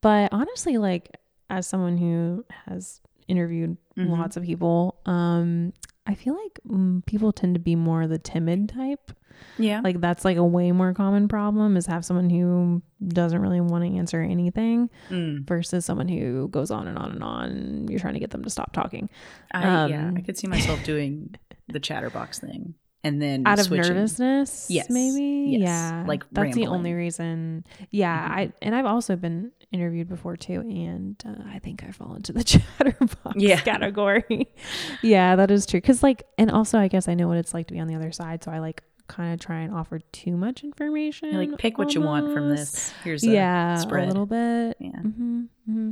[0.00, 1.16] but honestly, like
[1.50, 4.10] as someone who has interviewed Mhm.
[4.10, 5.72] lots of people, um,
[6.06, 9.12] I feel like mm, people tend to be more the timid type.
[9.58, 9.80] Yeah.
[9.82, 13.84] Like that's like a way more common problem is have someone who doesn't really want
[13.84, 15.46] to answer anything Mm.
[15.46, 17.88] versus someone who goes on and on and on.
[17.88, 19.08] You're trying to get them to stop talking.
[19.52, 20.08] I, yeah.
[20.08, 21.34] Um, I could see myself doing
[21.68, 22.74] the chatterbox thing.
[23.04, 23.94] And then out of switching.
[23.94, 28.32] nervousness Yes, maybe yes, yeah like that's the only reason yeah Mhm.
[28.32, 32.32] i and i've also been interviewed before too and uh, i think i fall into
[32.32, 33.60] the chatterbox Yeah.
[33.60, 34.48] category
[35.02, 37.66] yeah that is true because like and also i guess i know what it's like
[37.68, 40.34] to be on the other side so i like kind of try and offer too
[40.34, 42.90] much information You're like pick what you want from this.
[43.04, 44.04] Here's a yeah spread.
[44.04, 44.92] a little bit Yeah.
[44.98, 45.90] hmm hmm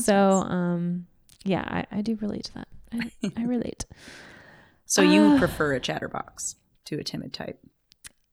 [0.00, 0.52] so nice.
[0.52, 1.06] um
[1.44, 3.84] yeah I, I do relate to that I, I relate
[4.92, 7.58] So you Uh, prefer a chatterbox to a timid type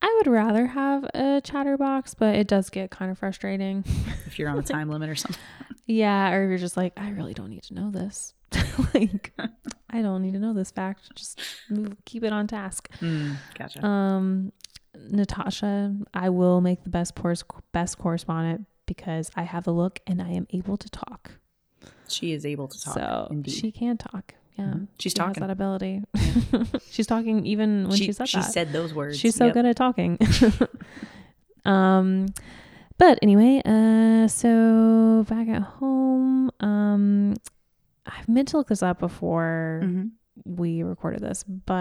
[0.01, 3.83] I would rather have a chatterbox, but it does get kind of frustrating.
[4.25, 5.41] if you're on a time limit or something.
[5.85, 8.33] yeah, or if you're just like, I really don't need to know this.
[8.93, 9.33] like,
[9.89, 11.09] I don't need to know this fact.
[11.15, 12.89] Just move, keep it on task.
[13.01, 13.85] Mm, gotcha.
[13.85, 14.51] Um,
[14.95, 17.13] Natasha, I will make the best
[17.73, 21.31] best correspondent because I have the look and I am able to talk.
[22.07, 22.93] she is able to talk.
[22.93, 23.51] so indeed.
[23.53, 24.33] she can talk.
[24.57, 24.87] Yeah, Mhm.
[24.99, 25.41] She's she has talking.
[25.41, 26.03] that ability.
[26.91, 28.51] she's talking even when she, said she that.
[28.51, 29.17] said those words.
[29.17, 29.53] She's so Yep.
[29.53, 30.17] good at talking.
[31.65, 32.27] um
[32.97, 37.35] but anyway, uh so back at home, um
[38.05, 40.11] I've meant to look this up before Mhm.
[40.45, 41.75] we recorded this, but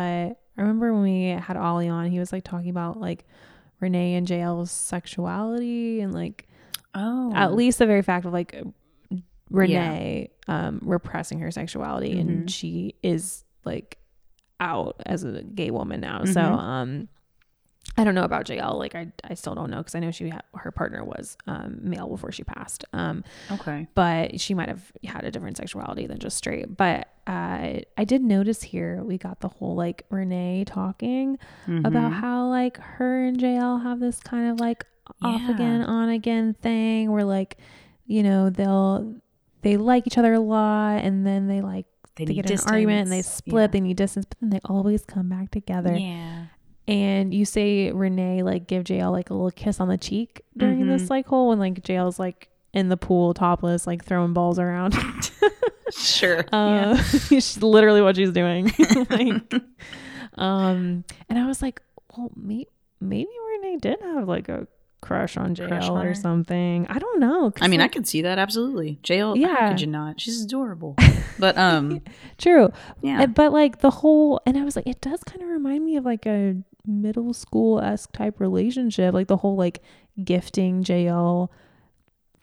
[0.56, 3.24] I remember when we had Ollie on, he was like talking about like
[3.80, 6.46] Renee and JL's sexuality and like
[6.94, 8.60] Oh, at least the very fact of like
[9.50, 12.20] Renee um repressing her sexuality Mhm.
[12.20, 13.98] and she is like
[14.60, 16.24] out as a gay woman now.
[16.24, 16.58] So Mhm.
[16.58, 17.08] um
[17.96, 18.78] I don't know about JL.
[18.78, 21.78] Like I, I still don't know because I know she ha- her partner was um,
[21.80, 22.84] male before she passed.
[22.92, 23.88] Um, okay.
[23.94, 26.76] but she might have had a different sexuality than just straight.
[26.76, 32.20] But uh, I did notice here we got the whole like Renee talking about Mhm.
[32.20, 34.84] how like her and JL have this kind of like
[35.22, 35.50] off Yeah.
[35.54, 37.56] again, on again thing where like,
[38.06, 39.14] you know, they'll
[39.62, 42.64] they like each other a lot and then they like they, they get in an
[42.68, 43.36] argument and they distance.
[43.36, 45.94] split, they need distance, but then they always come back together.
[45.96, 46.46] Yeah.
[46.88, 50.80] And you say Renee like give JL like a little kiss on the cheek during
[50.80, 50.88] Mhm.
[50.98, 54.94] this cycle when like JL's like in the pool topless, like throwing balls around.
[55.90, 56.44] Sure.
[56.52, 58.70] Uh, she's literally what she's doing.
[59.08, 59.54] like,
[60.36, 61.80] um, and I was like,
[62.16, 62.66] well, may-
[63.00, 64.66] maybe Renee did have like a
[65.00, 66.86] crush on JL Crush on or something.
[66.88, 67.52] I don't know.
[67.60, 68.98] I mean, I like, could see that absolutely.
[69.02, 69.36] Jail.
[69.36, 69.54] Yeah.
[69.54, 70.20] How could you not?
[70.20, 70.96] She's adorable.
[71.40, 72.00] But um,
[72.38, 72.72] true.
[73.00, 73.22] yeah.
[73.22, 75.96] Uh, But like the whole, and I was like, it does kind of remind me
[75.96, 79.80] of like a middle school esque type relationship, like the whole like
[80.24, 81.48] gifting JL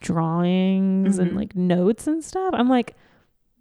[0.01, 1.35] drawings and Mhm.
[1.35, 2.53] like notes and stuff.
[2.53, 2.95] I'm like,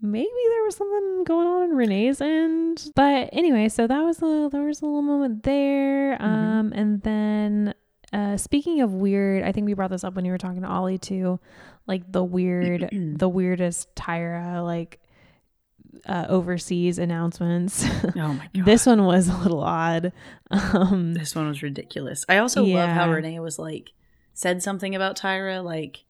[0.01, 2.91] maybe there was something going on in Renee's end.
[2.95, 6.17] But anyway, so that was a there was a little moment there.
[6.19, 6.23] Mhm.
[6.23, 7.75] Um, and then
[8.15, 10.69] uh, speaking of weird, I think we brought this up when you were talking to
[10.69, 11.41] Ollie too,
[11.89, 15.01] like the weird, the weirdest Tyra like
[16.07, 17.85] uh, overseas announcements.
[18.05, 18.65] oh my god.
[18.65, 20.13] this one was a little odd.
[20.51, 22.25] Um, This one was ridiculous.
[22.29, 23.91] I also love how Renee was like
[24.33, 25.65] said something about Tyra.
[25.65, 26.05] Like,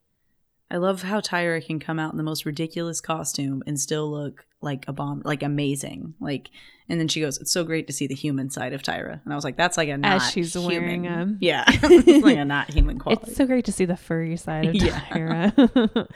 [0.71, 4.45] I love how Tyra can come out in the most ridiculous costume and still look
[4.61, 6.15] like a bomb, like amazing.
[6.21, 6.51] Like,
[6.89, 9.33] and then she goes, "It's so great to see the human side of Tyra." And
[9.33, 10.69] I was like, "That's like a not As she's human.
[10.83, 13.97] wearing a- yeah, it's like a not human quality." it's so great to see the
[13.97, 15.01] furry side of Yeah.
[15.11, 16.09] Tyra.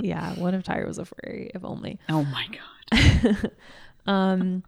[0.00, 1.50] yeah, what if Tyra was a furry?
[1.54, 1.98] If only.
[2.08, 3.50] oh my god.
[4.06, 4.62] um,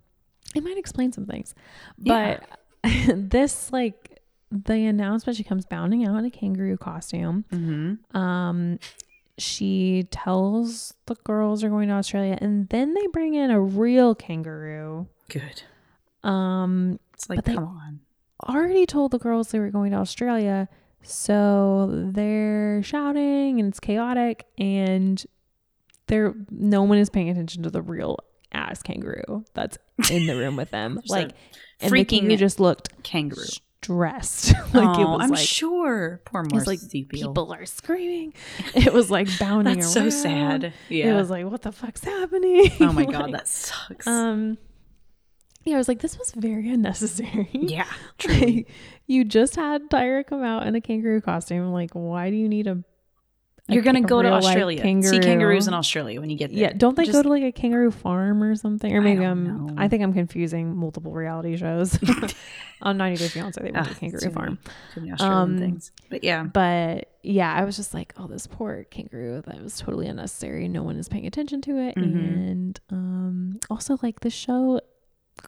[0.55, 1.55] it might explain some things,
[1.99, 2.39] Yeah.
[2.85, 4.21] but this like
[4.53, 7.45] the announcement she comes bounding out in a kangaroo costume.
[7.53, 8.17] Mm-hmm.
[8.17, 8.79] Um,
[9.39, 14.15] she tells the girls are going to Australia, and then they bring in a real
[14.15, 15.09] kangaroo.
[15.29, 15.63] Good.
[16.23, 18.01] Um, It's like, come on.
[18.49, 20.69] already told the girls they were going to Australia,
[21.03, 25.25] so they're shouting and it's chaotic, and
[26.09, 28.19] they're no one is paying attention to the real
[28.53, 29.77] ass kangaroo that's
[30.11, 31.01] in the room with them.
[31.09, 31.33] Like,
[31.81, 33.45] and the freaking just looked Kangaroo.
[33.87, 34.53] Stressed.
[34.75, 35.39] like it was I'm like.
[35.39, 36.21] sure.
[36.25, 38.35] Poor It's like people are screaming.
[38.75, 39.81] It was like bounding around.
[39.81, 40.73] That's so sad.
[40.89, 41.13] Yeah.
[41.13, 42.71] It was like, what the fuck's happening?
[42.81, 44.07] oh my god, that sucks.
[44.07, 44.59] um,
[45.65, 47.49] yeah, I was like, this was very unnecessary.
[47.53, 47.87] yeah.
[48.29, 48.69] Like,
[49.07, 51.73] you just had Tyra come out in a kangaroo costume.
[51.73, 52.83] Like, why do you need a?
[53.69, 54.81] You're gonna ca- go to Australia.
[55.03, 56.59] See kangaroos in Australia when you get there.
[56.61, 58.95] Yeah, don't they Just- go to like a kangaroo farm or something?
[58.95, 59.67] Or maybe I'm.
[59.67, 59.75] know.
[59.77, 61.99] I think I'm confusing multiple reality shows.
[62.83, 64.59] On 90 Day Fiance, they went to Ah, a kangaroo too many- farm.
[64.95, 65.91] Too many Um, things.
[66.11, 66.45] But yeah.
[66.45, 69.43] But yeah, I was just like, oh, this poor kangaroo.
[69.47, 70.69] That was totally unnecessary.
[70.69, 71.97] No one is paying attention to it.
[71.97, 72.03] Mhm.
[72.51, 74.81] And um, also, like, the show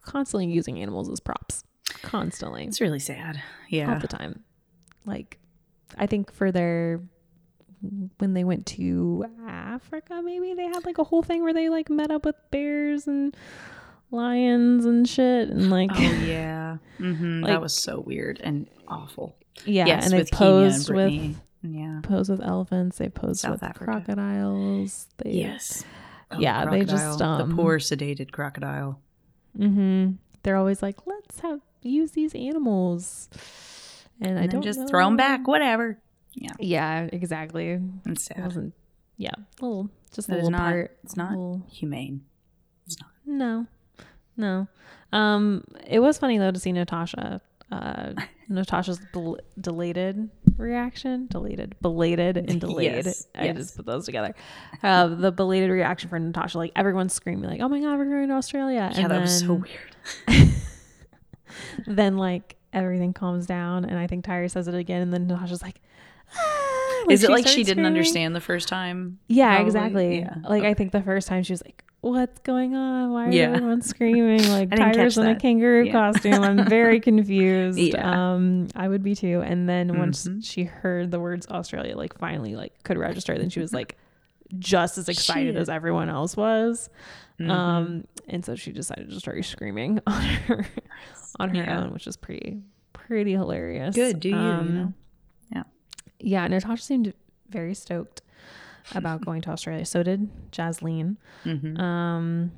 [0.02, 1.62] constantly using animals as props.
[2.02, 2.64] Constantly.
[2.64, 3.40] It's really sad.
[3.68, 3.92] Yeah.
[3.94, 4.42] All the time.
[5.04, 5.38] Like,
[5.96, 7.00] I think for their.
[8.18, 11.88] When they went to Africa, maybe they had like a whole thing where they like
[11.90, 13.36] met up with bears and
[14.10, 15.48] lions and shit.
[15.48, 16.78] And like, Oh yeah.
[16.98, 19.36] hmm Like- that was so weird and awful.
[19.64, 20.30] Yeah, yes, and they Kenya and
[20.72, 22.00] posed with yeah.
[22.04, 22.98] posed with elephants.
[22.98, 23.84] They posed South with Africa.
[23.86, 25.08] crocodiles.
[25.18, 25.84] They, Yes.
[26.30, 29.00] Oh, Yeah, they just, um, the poor sedated crocodile.
[29.58, 30.12] Mm-hmm.
[30.44, 33.28] They're always like, let's have use these animals,
[34.20, 34.86] and, I And then don't just know.
[34.86, 35.98] throw them back, whatever.
[36.34, 37.70] Yeah, Yeah, exactly.
[37.70, 38.44] It it's sad.
[38.44, 38.74] wasn't.
[39.16, 40.96] Yeah, little just a little not- part.
[41.02, 42.22] it's not little- humane.
[42.86, 43.10] It's not.
[43.26, 43.66] No,
[44.36, 44.68] no.
[45.12, 47.40] Um, it was funny though to see Natasha.
[47.72, 48.12] Uh,
[48.48, 53.04] Natasha's bel- delated reaction, deleted, belated, and delayed.
[53.04, 53.56] Yes, I yes.
[53.56, 54.34] just put those together.
[54.82, 58.28] Uh, the belated reaction for Natasha, like everyone's screaming, like, "Oh my god, we're going
[58.28, 60.54] to Australia!" Yeah, and that was so weird.
[61.86, 65.62] then like everything calms down, and I think Tyra says it again, and then Natasha's
[65.62, 65.80] like,
[67.10, 67.86] Is it like she didn't screaming.
[67.86, 69.18] understand the first time?
[69.28, 69.66] Yeah, Probably.
[69.66, 70.18] exactly.
[70.20, 70.34] Yeah.
[70.48, 73.12] Like I think the first time she was like, "What's going on?
[73.12, 73.50] Why are Yeah.
[73.52, 75.92] everyone screaming?" Like didn't in a kangaroo Yeah.
[75.92, 76.42] costume.
[76.42, 77.78] I'm very confused.
[77.78, 78.32] Yeah.
[78.34, 79.42] Um, I would be too.
[79.44, 80.44] And then once Mhm.
[80.44, 83.96] she heard the words Australia, like finally like could register, then she was like
[84.58, 85.60] just as excited Shit.
[85.60, 86.88] as everyone else was.
[87.38, 87.50] Mhm.
[87.50, 90.66] Um, and so she decided to start screaming on her
[91.38, 91.80] on her Yeah.
[91.82, 93.94] own, which is pretty pretty hilarious.
[93.94, 94.94] Good, do you, Um.
[96.20, 97.12] Yeah, Natasha seemed
[97.48, 98.22] very stoked
[98.94, 99.84] about going to Australia.
[99.84, 101.16] So did Jaslene.
[101.44, 101.78] Mhm.
[101.78, 102.52] Um,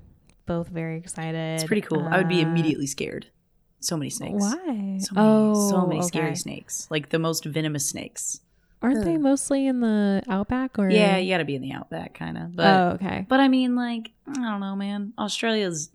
[0.47, 1.55] both very excited.
[1.61, 2.03] it's pretty cool.
[2.09, 3.27] I would be Uh, immediately scared.
[3.81, 4.35] So many snakes.
[4.43, 4.99] Why?
[5.01, 6.07] So many, so many okay.
[6.07, 6.87] scary snakes.
[6.91, 8.41] Like the most venomous snakes.
[8.83, 10.89] Aren't they mostly in the outback or?
[10.91, 12.57] Yeah, you got to be in the outback, kind of.
[12.57, 13.27] But oh, okay.
[13.29, 15.13] but I mean, like I don't know, man.
[15.19, 15.91] Australia's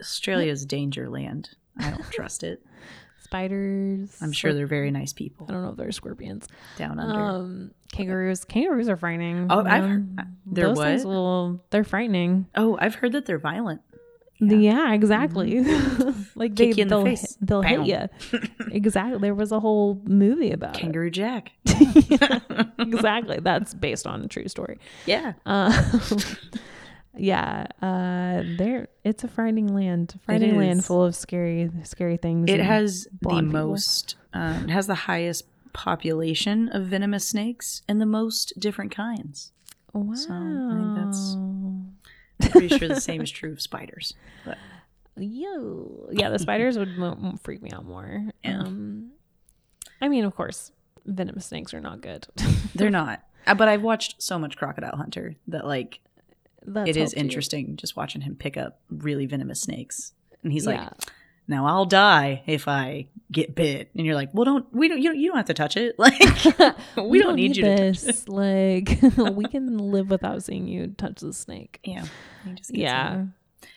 [0.00, 1.50] Australia's danger land.
[1.78, 2.64] I don't trust it.
[3.32, 4.14] Spiders.
[4.20, 6.46] I'm sure they're very nice people I don't know if they're scorpions.
[6.76, 7.18] down under.
[7.18, 8.44] Um, kangaroos.
[8.44, 9.46] Kangaroos are frightening.
[9.48, 11.64] Oh, I've Um, heard- they're those things will.
[11.70, 12.46] They're frightening.
[12.56, 13.80] oh, I've heard that they're violent.
[14.38, 14.92] Yeah, Yeah.
[14.92, 15.64] exactly.
[16.34, 18.38] like they, Kick you in the they'll, hit you.
[18.72, 19.18] exactly.
[19.20, 21.52] There was a whole movie about Kangaroo Jack.
[21.64, 22.68] it.
[22.80, 23.38] exactly.
[23.40, 24.78] That's based on a true story.
[25.06, 25.32] Yeah.
[25.46, 25.72] Um,
[27.16, 28.88] yeah, uh, there.
[29.04, 30.18] It's a frightening land.
[30.24, 32.50] Frightening land full of scary, scary things.
[32.50, 34.16] It has the most.
[34.32, 39.52] Um, it has the highest population of venomous snakes and the most different kinds.
[39.92, 40.14] Wow.
[40.14, 41.96] so I think that's- I'm
[42.50, 44.14] pretty sure the same is true of spiders.
[44.44, 44.58] But
[45.16, 48.30] Yo, yeah, the spiders would mo- freak me out more.
[48.42, 48.60] Yeah.
[48.62, 49.12] Um,
[50.00, 50.72] I mean, of course,
[51.04, 52.26] venomous snakes are not good.
[52.74, 53.22] they're not.
[53.46, 56.00] Uh, But I've watched so much Crocodile Hunter that like
[56.66, 57.20] That's it is helped you.
[57.22, 60.12] interesting just watching him pick up really venomous snakes.
[60.42, 60.82] And he's Yeah.
[60.84, 60.92] like,
[61.48, 65.10] "Now I'll die if I get bit." And you're like, "Well, don't we don't you
[65.10, 65.94] don't, you don't have to touch it.
[65.98, 66.18] Like
[66.96, 68.28] we, don't, need, you to touch it." this.
[68.28, 68.98] like,
[69.34, 71.80] we can live without seeing you touch the snake.
[71.84, 72.04] Yeah.
[72.54, 73.26] just Yeah.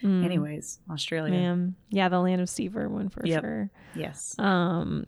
[0.03, 1.31] Mm, Anyways, Australia.
[1.33, 1.75] man.
[1.89, 3.41] Yeah, the land of Steve Irwin for Yep.
[3.41, 3.69] sure.
[3.95, 4.35] Yes.
[4.39, 5.05] Um,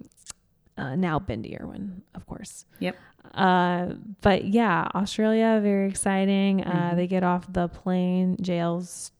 [0.77, 2.65] uh, now Bindi Irwin, of course.
[2.79, 2.95] Yep.
[3.33, 6.63] Uh, but yeah, Australia, very exciting.
[6.63, 6.95] Uh, Mhm.
[6.95, 8.37] they get off the plane.
[8.41, 9.11] Jael's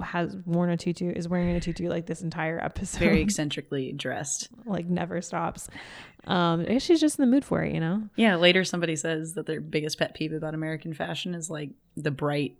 [0.00, 2.98] has worn a tutu, is wearing a tutu like this entire episode.
[2.98, 4.48] Very eccentrically dressed.
[4.66, 5.68] like never stops.
[6.26, 8.02] Um, I guess she's just in the mood for it, you know.
[8.16, 12.10] Yeah, later somebody says that their biggest pet peeve about American fashion is like the
[12.10, 12.56] bright,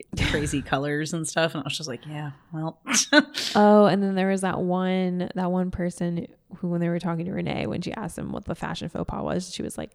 [0.30, 1.54] crazy colors and stuff.
[1.54, 2.78] And I was just like, yeah, well,
[3.54, 6.26] Oh, and then there was that one that one person
[6.58, 9.04] who, when they were talking to Renee, when she asked him what the fashion faux
[9.08, 9.94] pas was, she was like,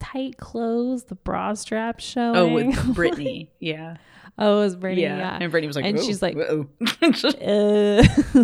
[0.00, 3.96] "Tight clothes, the bra strap showing." oh, with Brittany, yeah,
[4.38, 5.02] oh, it was Brittany.
[5.02, 5.16] yeah.
[5.18, 8.02] Yeah, and Brittany was like, And she's like- Uh,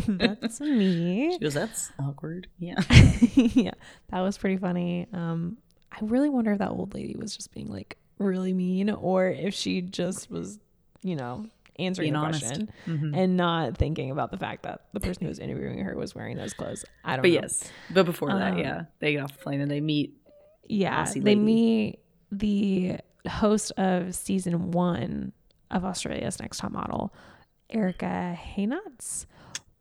[0.08, 1.32] that's me.
[1.32, 2.48] she goes, that's awkward.
[2.58, 2.80] Yeah,
[3.34, 3.72] yeah,
[4.10, 5.06] that was pretty funny.
[5.12, 5.58] Um,
[5.92, 9.54] I really wonder if that old lady was just being like really mean, or if
[9.54, 10.58] she just was,
[11.02, 11.46] you know,
[11.78, 12.40] answering Being the honest.
[12.44, 13.16] question Mhm.
[13.16, 16.36] and not thinking about the fact that the person who was interviewing her was wearing
[16.36, 16.84] those clothes.
[17.04, 17.34] I don't but know.
[17.34, 20.14] yes, but before that, Um, yeah, they get off the plane and they meet.
[20.68, 21.40] Yeah, they lady.
[21.40, 21.98] meet
[22.32, 25.32] the host of season one
[25.70, 27.14] of Australia's Next Top Model,
[27.70, 29.26] Erika Heynatz,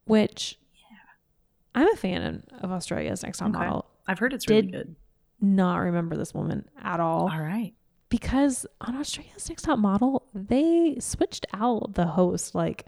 [0.06, 0.98] which yeah.
[1.76, 3.58] I'm a fan of Australia's Next Top Okay.
[3.60, 3.86] Model.
[4.08, 4.96] I've heard it's really Did- good.
[5.40, 7.74] Not remember this woman at all All right.
[8.10, 12.86] Because on Australia's Next Top Model they switched out the host like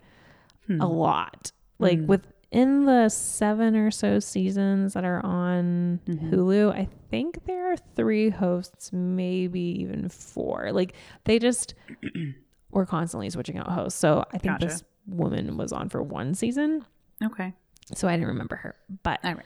[0.68, 0.82] Hmm.
[0.82, 1.52] a lot.
[1.80, 2.06] Like Mm.
[2.08, 6.30] within the seven or so seasons that are on Mhm.
[6.32, 10.72] Hulu, I think there are three hosts, maybe even four.
[10.72, 11.74] Like they just
[12.72, 14.00] were constantly switching out hosts.
[14.00, 14.66] So I think Gotcha.
[14.68, 16.86] this woman was on for one season,
[17.24, 17.54] Okay.
[17.96, 18.76] so I didn't remember her.
[19.04, 19.38] But right.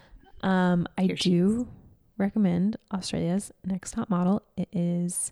[0.42, 1.68] um, I Here do
[2.18, 4.42] recommend Australia's Next Top Model.
[4.58, 5.32] It is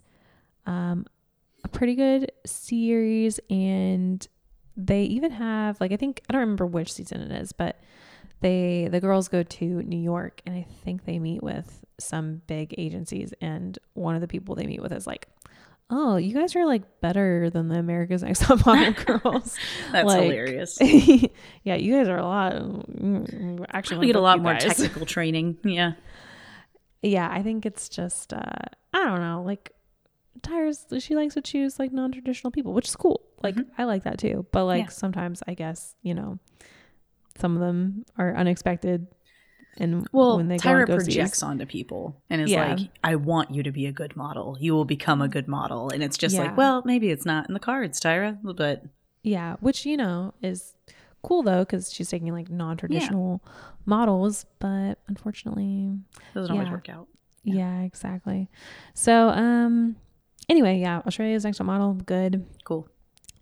[0.66, 1.06] um,
[1.64, 4.26] a pretty good series, and
[4.76, 7.80] they even have like I think I don't remember which season it is, but
[8.40, 12.74] they the girls go to New York and I think they meet with some big
[12.78, 15.28] agencies and one of the people they meet with is like,
[15.90, 19.56] "Oh, you guys are like better than the America's Next Top Model girls."
[19.92, 20.78] That's Like, hilarious.
[21.62, 22.54] yeah, you guys are a lot.
[23.72, 24.64] Actually, We get a lot more guys.
[24.64, 25.58] technical training.
[25.64, 25.92] Yeah.
[27.02, 28.40] yeah, I think it's just uh
[28.94, 29.70] I don't know, like
[30.40, 33.20] Tyra's she likes to choose like non-traditional people, which is cool.
[33.42, 33.66] Like Mhm.
[33.78, 34.46] I like that too.
[34.52, 34.90] But like Yeah.
[34.90, 36.38] sometimes I guess, you know,
[37.38, 39.06] some of them are unexpected
[39.78, 42.74] and Well, when they go Tyra ghosties- projects onto people and is Yeah.
[42.74, 44.56] like, I want you to be a good model.
[44.60, 45.88] You will become a good model.
[45.90, 46.42] And it's just Yeah.
[46.42, 48.84] like, well, maybe it's not in the cards, Tyra, but
[49.22, 50.74] Yeah, which you know is
[51.22, 53.42] cool though cuz she's taking like non-traditional
[53.86, 55.98] models, but unfortunately
[56.34, 57.06] doesn't always work out.
[57.44, 57.80] yeah.
[57.82, 58.48] exactly.
[58.94, 59.96] So um
[60.48, 62.44] anyway, yeah, Australia's next top model good.
[62.64, 62.88] Cool.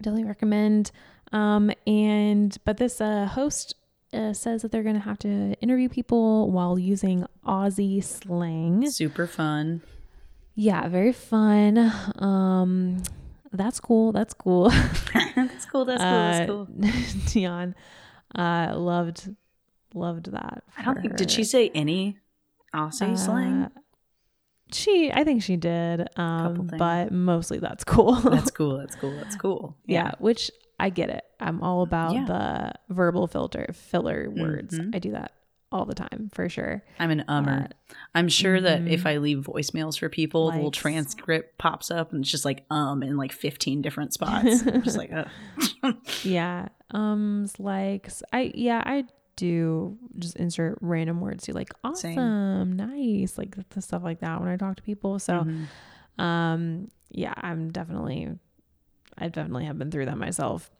[0.02, 0.90] definitely recommend
[1.32, 3.74] um and but this uh host
[4.12, 9.82] uh, says that they're gonna have to interview people while using aussie slang Super fun.
[10.56, 13.00] yeah very fun um
[13.52, 14.70] that's cool that's cool
[15.36, 15.84] that's cool.
[15.84, 16.18] That's cool.
[16.24, 16.62] That's cool.
[16.62, 16.66] uh,
[17.30, 17.74] Dionne
[18.34, 19.34] uh loved
[19.94, 22.18] loved that I don't think, did she say any
[22.74, 23.70] Aussie slang?
[24.72, 28.78] She i think she did um but mostly that's cool That's cool.
[28.78, 29.16] That's cool.
[29.16, 29.76] That's cool.
[29.86, 30.12] yeah.
[30.18, 31.24] which I get it.
[31.38, 32.24] I'm all about Yeah.
[32.24, 34.78] the verbal filter filler words.
[34.78, 34.94] Mhm.
[34.94, 35.32] I do that
[35.70, 36.82] all the time for sure.
[36.98, 37.66] I'm an ummer.
[37.66, 37.68] Uh,
[38.14, 39.06] I'm sure that if mhm.
[39.10, 43.02] I leave voicemails for people, the little transcript pops up and it's just like um
[43.02, 44.66] in like 15 different spots.
[44.66, 45.12] I'm just like,
[46.22, 46.68] yeah.
[46.92, 48.22] Ums, likes.
[48.32, 49.04] I yeah, I
[49.40, 52.18] do just insert random words to like Same.
[52.18, 55.18] awesome, nice, like the stuff like that when I talk to people.
[55.18, 56.22] So Mhm.
[56.22, 58.38] um yeah, I'm definitely
[59.18, 60.70] I definitely have been through that myself.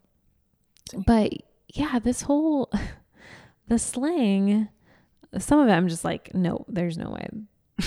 [0.91, 1.03] Same.
[1.07, 1.33] But
[1.75, 2.71] yeah, this whole
[3.69, 4.69] the slang
[5.39, 7.29] some of it I'm just like, no, there's no way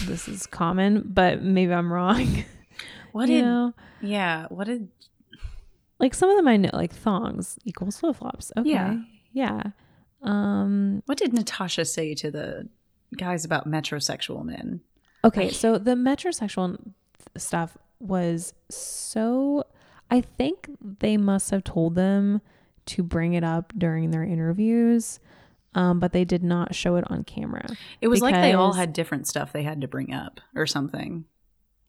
[0.08, 2.44] this is common, but maybe I'm wrong.
[3.12, 3.74] what you did know?
[4.02, 4.90] yeah, what did
[6.00, 8.52] Like some of them I know, like thongs equals flip flops.
[8.58, 8.70] Okay.
[8.72, 8.98] Yeah.
[9.34, 9.64] Yeah.
[10.24, 12.68] Um what did Natasha say to the
[13.18, 14.82] guys about metrosexual men?
[15.26, 16.78] Okay, so the metrosexual
[17.38, 19.64] stuff was so.
[20.12, 20.70] I think
[21.00, 22.42] they must have told them
[22.88, 25.20] to bring it up during their interviews,
[25.74, 27.66] um, but they did not show it on camera.
[28.02, 31.26] It was like they all had different stuff they had to bring up or something.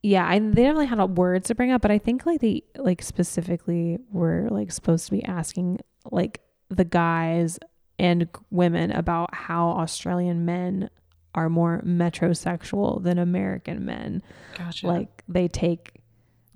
[0.01, 3.01] Yeah, I, they definitely had words to bring up, but I think like they like
[3.01, 5.79] specifically were like supposed to be asking
[6.09, 7.59] like the guys
[7.99, 10.89] and women about how Australian men
[11.33, 14.21] are more metrosexual than American men.
[14.57, 14.87] Gotcha.
[14.87, 15.91] like they take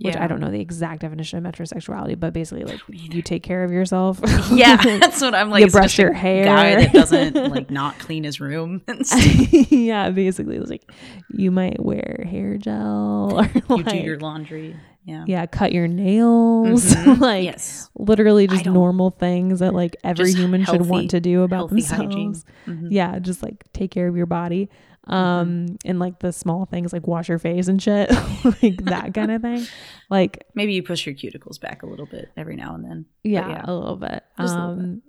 [0.02, 0.24] which Yeah.
[0.24, 3.72] I don't know the exact definition of metrosexuality, but basically like you take care of
[3.72, 4.22] yourself.
[4.54, 5.60] yeah, that's what I'm like.
[5.66, 6.46] you brush your hair.
[6.46, 9.52] Guy that doesn't like not clean his room and stuff.
[9.72, 10.90] yeah, basically it's like
[11.32, 14.78] you might wear hair gel or You like, do your laundry.
[15.06, 15.24] Yeah.
[15.28, 16.94] yeah, cut your nails.
[16.96, 17.20] Mhm.
[17.20, 17.90] like yes.
[17.98, 22.46] literally just normal things that like every Just human should want to do about themselves.
[22.68, 22.88] Mhm.
[22.92, 24.70] Yeah, just like take care of your body.
[25.08, 25.14] Mm-hmm.
[25.14, 28.10] Um and like the small things like wash your face and shit.
[28.62, 29.66] like that kind of thing.
[30.10, 33.06] Like Maybe you push your cuticles back a little bit every now and then.
[33.24, 33.62] yeah, yeah.
[33.66, 34.24] a little bit.
[34.40, 34.84] Just a little bit.
[34.86, 35.02] um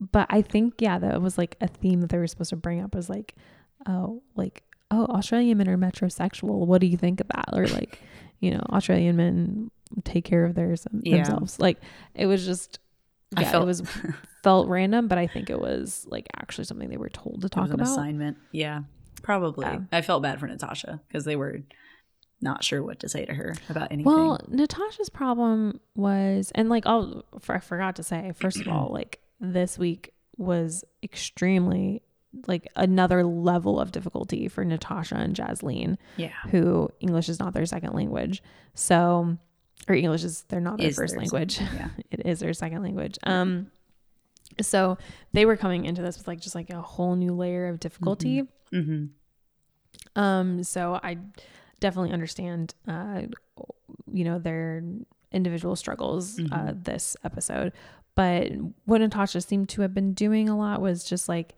[0.00, 2.80] but I think yeah, that was like a theme that they were supposed to bring
[2.80, 3.34] up was like,
[3.88, 6.66] oh, like oh, Australian men are metrosexual.
[6.66, 7.50] What do you think of that?
[7.52, 8.00] Or like,
[8.40, 9.70] you know, Australian men
[10.04, 11.16] take care of theirs Yeah.
[11.16, 11.58] themselves.
[11.58, 11.78] Like
[12.14, 12.78] it was just
[13.36, 13.82] I yeah, felt it was
[14.42, 17.70] felt random, but I think it was like actually something they were told to talk
[17.72, 17.86] about.
[17.86, 18.38] assignment.
[18.52, 18.82] Yeah,
[19.22, 19.66] probably.
[19.66, 19.80] Yeah.
[19.92, 21.60] I felt bad for Natasha because they were
[22.40, 24.12] not sure what to say to her about anything.
[24.12, 29.20] Well, Natasha's problem was, and like, I'll, I forgot to say, first of all, like
[29.40, 32.00] this week was extremely
[32.46, 37.66] like another level of difficulty for Natasha and Jaslene, yeah, who English is not their
[37.66, 38.42] second language.
[38.74, 39.36] So,
[39.88, 41.56] or English is they're not their Is first their language.
[41.58, 43.18] second- Yeah, it is their second language.
[43.24, 43.70] Um,
[44.60, 44.98] so
[45.32, 48.42] they were coming into this with like just like a whole new layer of difficulty.
[48.72, 49.06] hmm
[50.16, 51.18] Um, so I
[51.80, 53.22] definitely understand, uh,
[54.12, 54.82] you know, their
[55.32, 56.84] individual struggles, uh, Mhm.
[56.84, 57.72] this episode.
[58.14, 58.50] But
[58.84, 61.54] what Natasha seemed to have been doing a lot was just like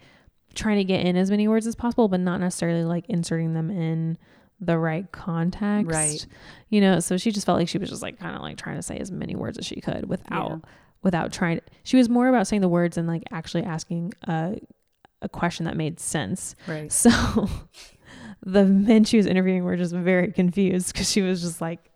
[0.55, 3.71] trying to get in as many words as possible, but not necessarily like inserting them
[3.71, 4.19] in
[4.61, 5.91] the right context.
[5.91, 6.27] Right.
[6.69, 8.77] You know, so she just felt like she was just like kind of like trying
[8.77, 10.63] to say as many words as she could without
[11.03, 14.57] without trying she was more about saying the words and like actually asking a
[15.23, 16.55] a question that made sense.
[16.67, 16.91] right.
[16.93, 17.11] So
[18.43, 21.90] the men she was interviewing were just very confused because she was just like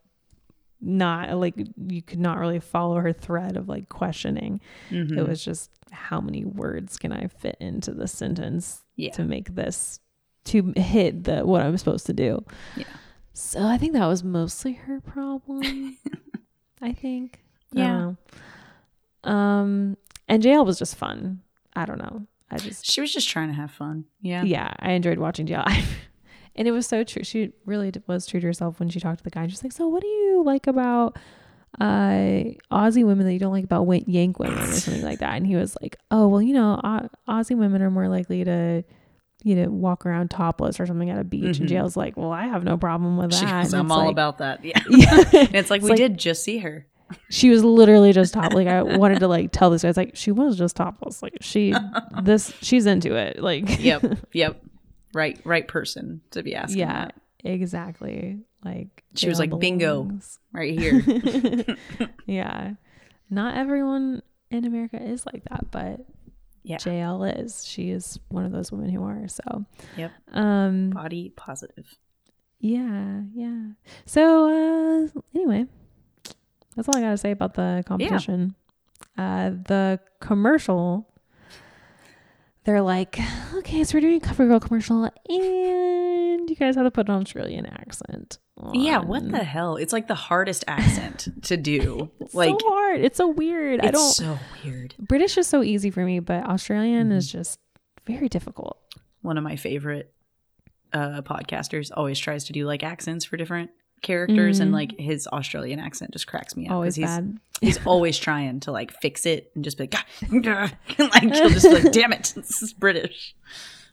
[0.81, 1.55] not like
[1.89, 4.61] you could not really follow her thread of like questioning.
[4.91, 5.17] Mhm.
[5.19, 9.13] It was just how many words can I fit into the sentence yeah.
[9.13, 10.01] to make this
[10.45, 12.45] to hit the what I'm supposed to do.
[12.77, 12.85] Yeah.
[13.33, 15.99] So I think that was mostly her problem.
[16.83, 17.41] I think.
[17.73, 18.13] Yeah.
[19.25, 19.31] know.
[19.31, 19.97] Um,
[20.29, 21.41] and Jael was just fun.
[21.75, 22.27] I don't know.
[22.51, 24.05] I just She was just trying to have fun.
[24.21, 24.45] Yeah.
[24.45, 25.67] yeah, I enjoyed watching Jael.
[26.57, 27.25] and it was so true.
[27.25, 29.47] She really was true to herself when she talked to the guy.
[29.47, 31.17] She's like, "So what do you like about
[31.81, 35.47] uh Aussie women that you don't like about Yank women or something like that?" And
[35.47, 38.85] he was like, "Oh, well, you know, Au- Aussie women are more likely to."
[39.47, 41.73] You know, walk around topless or something at a beach, and Mhm.
[41.73, 44.61] Jael's like, "Well, I have no problem with that." Goes, I'm all like- about that.
[44.65, 44.81] Yeah.
[44.89, 45.49] Yeah.
[45.53, 46.87] It's like It's we like- did just see her.
[47.29, 48.55] she was literally just topless.
[48.55, 51.35] like i wanted to like tell this guy it's like she was just topless like
[51.43, 51.75] she
[52.23, 54.19] this she's into it like Yep.
[54.33, 54.63] Yep.
[55.15, 55.41] Right.
[55.45, 56.81] Right person to be asking.
[56.81, 57.15] yeah that.
[57.45, 60.03] exactly like She was like, bingo.
[60.05, 60.39] belongs.
[60.53, 61.77] Right here.
[62.27, 62.73] yeah
[63.31, 66.01] not everyone in america is like that but
[66.63, 66.79] Yeah.
[66.85, 69.65] jael is she is one of those women who are so
[69.97, 70.13] Yep.
[70.33, 71.97] um Body positive.
[72.61, 73.63] yeah yeah
[74.07, 75.67] so uh anyway
[76.77, 78.55] that's all i gotta say about the competition
[79.19, 81.09] uh the commercial
[82.65, 83.19] they're like
[83.55, 87.67] okay so we're doing a covergirl commercial and you guys have to put an australian
[87.67, 88.39] accent
[88.73, 88.99] Yeah.
[89.01, 89.77] What the hell?
[89.77, 92.11] It's like the hardest accent to do.
[92.21, 94.95] it's like so hard it's so weird i don't so weird.
[94.99, 97.17] british is so easy for me but australian Mm-hmm.
[97.19, 97.59] is just
[98.07, 98.79] very difficult
[99.23, 100.13] One of my favorite
[100.93, 103.71] uh podcasters always tries to do like accents for different
[104.05, 104.75] characters and Mhm.
[104.75, 106.69] like his Australian accent just cracks me up.
[106.71, 109.91] 'cause always he's bad he's always trying to like fix it and just be like,
[109.91, 110.69] "Gah, gah,"
[111.13, 113.35] like he'll just be like, damn it, this is British.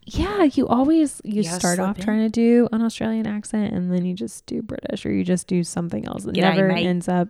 [0.05, 2.03] Yeah, you always you You start off in.
[2.03, 5.47] trying to do an Australian accent and then you just do British or you just
[5.47, 6.25] do something else.
[6.25, 6.85] It G'day, never mate.
[6.87, 7.29] ends up.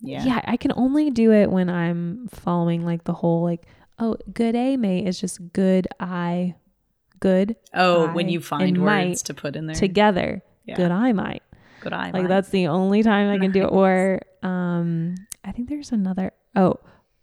[0.00, 0.24] Yeah.
[0.24, 0.40] Yeah.
[0.44, 3.66] I can only do it when I'm following like the whole like
[3.98, 6.56] oh good a mate is just good I
[7.20, 9.74] good Oh, when you find and words might to put in there.
[9.76, 10.76] together Yeah.
[10.76, 11.42] good eye might
[11.84, 12.10] Good eye.
[12.12, 13.66] like that's the only time I can do it.
[13.70, 15.14] Or um
[15.44, 16.74] I think there's another oh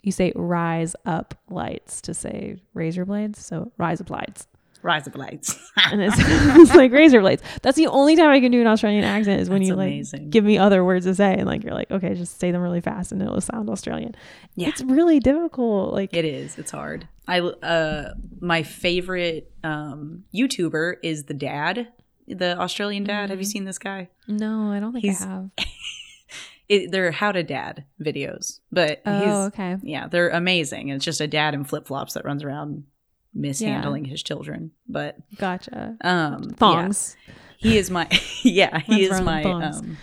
[0.04, 4.48] you say rise up lights to say razor blades so rise up lights
[4.84, 5.60] Rise up Lights.
[5.92, 7.44] and it's, it's like razor blades.
[7.62, 9.90] That's the only time I can do an Australian accent is when That's you like
[9.90, 10.32] amazing.
[10.32, 12.82] give me other words to say and like you're like okay just say them really
[12.82, 14.16] fast and it'll sound Australian.
[14.56, 14.70] Yeah.
[14.70, 15.94] It's really difficult.
[15.94, 16.58] Like It is.
[16.58, 17.08] It's hard.
[17.28, 21.88] I uh my favorite um YouTuber is the dad,
[22.34, 23.30] the Australian dad.
[23.30, 23.52] Have you Mhm.
[23.52, 24.10] seen this guy?
[24.28, 25.50] no, I don't think He's- I have.
[26.70, 29.76] It, they're how to dad videos, but Oh, he's okay.
[29.84, 30.88] yeah, they're amazing.
[30.88, 32.86] It's just a dad in flip flops that runs around
[33.34, 34.72] mishandling his children.
[34.88, 35.98] But Gotcha.
[36.00, 37.18] um, Thongs.
[37.28, 38.08] yeah, he is my
[38.44, 39.98] yeah, he is my um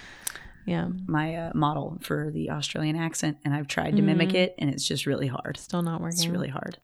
[0.66, 0.88] Yeah.
[1.06, 4.34] my uh, model for the Australian accent, and I've tried to mimic Mhm.
[4.34, 5.56] it, and it's just really hard.
[5.56, 6.18] Still not working.
[6.18, 6.76] It's really hard.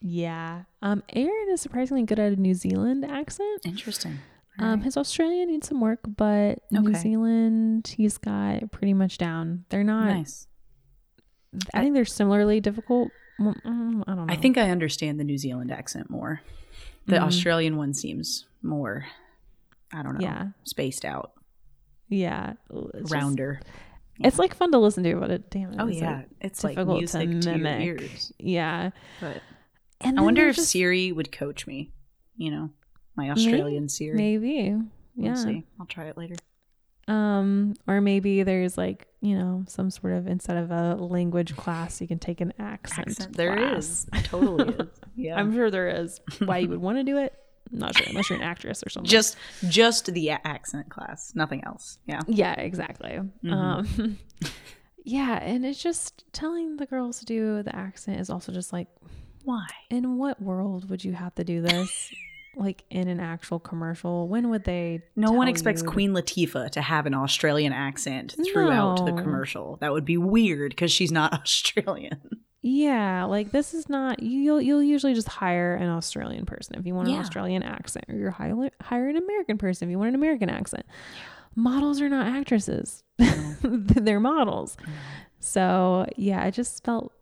[0.00, 0.62] Yeah.
[0.80, 3.62] Um Aaron is surprisingly good at a New Zealand accent.
[3.64, 4.18] Interesting.
[4.58, 9.64] Um, his Australia needs some work, but New Zealand he's got pretty much down.
[9.68, 10.06] They're not.
[10.06, 10.46] nice.
[11.72, 13.08] I think they're similarly difficult.
[13.40, 14.32] Mm, I don't know.
[14.32, 16.40] I think I understand the New Zealand accent more.
[17.06, 17.22] The Mhm.
[17.22, 19.06] Australian one seems more,
[19.92, 20.48] I don't know, Yeah.
[20.64, 21.32] spaced out,
[22.08, 22.54] Yeah.
[22.70, 23.60] It's just- rounder.
[24.20, 25.76] it's like fun to listen to, but it damn it.
[25.80, 27.86] oh is, yeah, like- it's like difficult to music to, your mimic.
[28.02, 28.32] ears.
[28.38, 28.90] yeah.
[29.20, 29.42] But
[30.00, 31.90] And I wonder if just- Siri would coach me.
[32.36, 32.70] You know,
[33.16, 34.74] my Australian maybe.
[35.16, 35.34] We'll Yeah.
[35.34, 35.64] see.
[35.78, 36.34] I'll try it later.
[37.06, 42.00] Um, or maybe there's like you know some sort of instead of a language class,
[42.00, 43.08] you can take an accent.
[43.10, 43.36] Accent.
[43.36, 44.06] There class.
[44.12, 44.24] is.
[44.24, 44.88] Totally is.
[45.16, 45.36] Yeah.
[45.38, 46.20] I'm sure there is.
[46.38, 47.34] Why you would want to do it?
[47.72, 49.08] I'm not sure, unless you're an actress or something.
[49.08, 49.36] just
[49.68, 51.98] just the accent class, nothing else.
[52.06, 52.20] Yeah.
[52.26, 53.20] Yeah, exactly.
[53.44, 53.52] Mhm.
[53.52, 54.18] Um,
[55.04, 58.88] yeah, and it's just telling the girls to do the accent is also just like,
[59.44, 59.66] Why?
[59.90, 62.10] in what world would you have to do this?
[62.56, 64.28] Like in an actual commercial?
[64.28, 65.02] When would they?
[65.16, 69.76] No one expects you- Queen Latifah to have an Australian accent throughout the commercial.
[69.80, 72.20] That would be weird because she's not Australian.
[72.62, 74.40] Yeah, like this is not you.
[74.40, 77.20] You'll you'll usually just hire an Australian person if you want an Yeah.
[77.20, 80.86] Australian accent, or you're hire hire an American person if you want an American accent.
[81.56, 83.02] Models are not actresses;
[83.62, 84.76] they're models.
[85.40, 87.12] So yeah, it just felt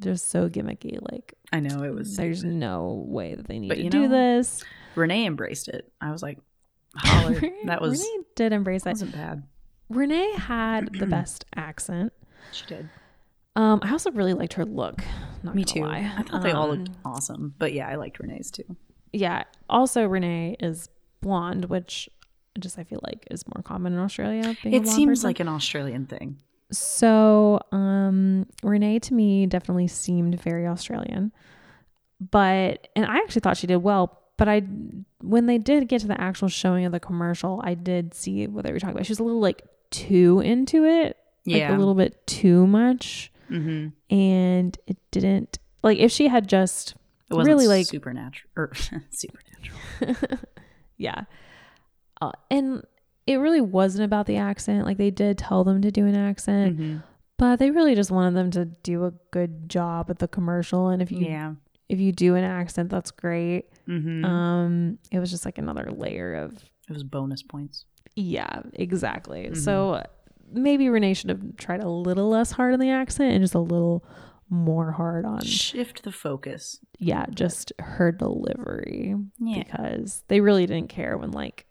[0.00, 0.98] just so gimmicky.
[1.12, 2.16] Like I know it was.
[2.16, 4.64] there's no way that they need But to do know, this.
[4.94, 5.90] Renee embraced it.
[6.00, 6.38] I was like,
[6.96, 7.40] holler.
[7.66, 8.92] that was Renee did embrace that it.
[8.94, 9.42] wasn't bad.
[9.88, 12.12] Renee had the best accent.
[12.52, 12.88] She did.
[13.54, 15.02] Um, I also really liked her look.
[15.42, 15.82] Not Me too.
[15.82, 16.10] lie.
[16.16, 17.54] I thought they all looked Um, awesome.
[17.58, 18.76] But yeah, I liked Renee's too.
[19.12, 20.88] yeah also renee is
[21.20, 22.08] blonde which
[22.58, 24.56] just I feel like is more common in Australia.
[24.62, 25.28] being It seems person.
[25.28, 26.38] like an Australian thing.
[26.72, 31.32] So, um, Renee to me definitely seemed very Australian,
[32.30, 34.18] but and I actually thought she did well.
[34.38, 34.62] But I,
[35.20, 38.64] when they did get to the actual showing of the commercial, I did see what
[38.64, 39.06] they were talking about.
[39.06, 41.16] She was a little like too into it,
[41.46, 41.76] like Yeah.
[41.76, 43.88] a little bit too much, mm-hmm.
[44.14, 46.94] and it didn't like if she had just
[47.30, 48.72] really like supernatural or
[49.10, 50.38] supernatural.
[50.96, 51.24] yeah,
[52.20, 52.82] uh, and
[53.26, 54.84] it really wasn't about the accent.
[54.84, 56.76] Like they did tell them to do an accent.
[56.76, 56.96] hmm
[57.38, 60.88] But they really just wanted them to do a good job at the commercial.
[60.88, 61.54] And if you Yeah.
[61.88, 63.66] if you do an accent, that's great.
[63.86, 66.54] hmm Um, it was just like another layer of
[66.88, 67.84] it was bonus points.
[68.16, 69.48] yeah, exactly.
[69.50, 69.56] Mhm.
[69.56, 70.02] So
[70.52, 73.58] maybe Renee should have tried a little less hard on the accent and just a
[73.60, 74.04] little
[74.50, 76.78] more hard on Shift the focus.
[76.98, 79.62] yeah, just her delivery Yeah.
[79.62, 81.66] because they really didn't care when like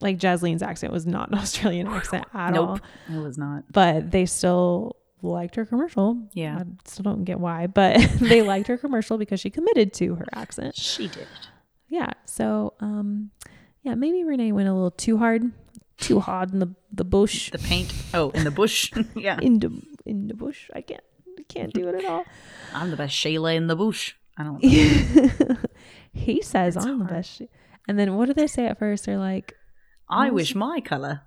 [0.00, 2.80] like Jaslene's accent was not an Australian accent at all, Nope.
[3.14, 3.64] It was not.
[3.72, 6.18] but they still liked her commercial.
[6.34, 6.58] Yeah.
[6.60, 10.26] I still don't get why, but they liked her commercial because she committed to her
[10.34, 10.76] accent.
[10.76, 11.26] She did.
[11.88, 12.10] Yeah.
[12.26, 13.30] So, um,
[13.82, 15.50] yeah, maybe Renee went a little too hard,
[15.98, 17.92] too hard in the the bush, The paint.
[18.14, 18.92] Oh, in the bush.
[19.16, 19.38] yeah.
[19.40, 19.70] in the
[20.04, 20.68] in the bush.
[20.74, 21.02] I can't
[21.38, 22.24] I can't do it at all.
[22.74, 24.14] I'm the best Shayla in the bush.
[24.36, 24.62] I don't
[26.12, 27.08] he says I'm the hard.
[27.16, 27.36] best.
[27.38, 27.42] sh-"
[27.88, 29.06] And then what do they say at first?
[29.06, 29.54] They're like,
[30.08, 31.22] I wish my color.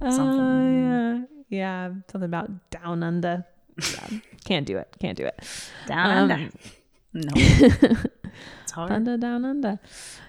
[0.00, 0.82] oh Something.
[0.82, 3.44] yeah, yeah, something about down under.
[3.78, 4.94] Yeah, can't do it.
[5.00, 5.38] Can't do it.
[5.86, 6.50] Down Um, under.
[7.14, 8.02] No.
[8.62, 8.90] It's hard.
[8.92, 9.78] Under down under.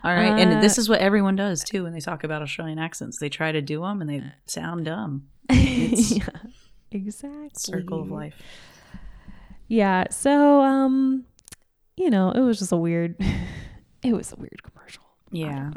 [0.03, 0.39] All right.
[0.39, 3.19] and this Uh, is what everyone does too when they talk about Australian accents.
[3.19, 5.27] They try to do them and they sound dumb.
[5.49, 6.29] It's- yeah,
[6.91, 7.49] exactly.
[7.55, 8.35] Circle of life.
[9.67, 10.05] Yeah.
[10.11, 11.25] So, um,
[11.97, 13.15] you know, it was just a weird.
[14.03, 15.03] it was a weird commercial.
[15.31, 15.71] Yeah.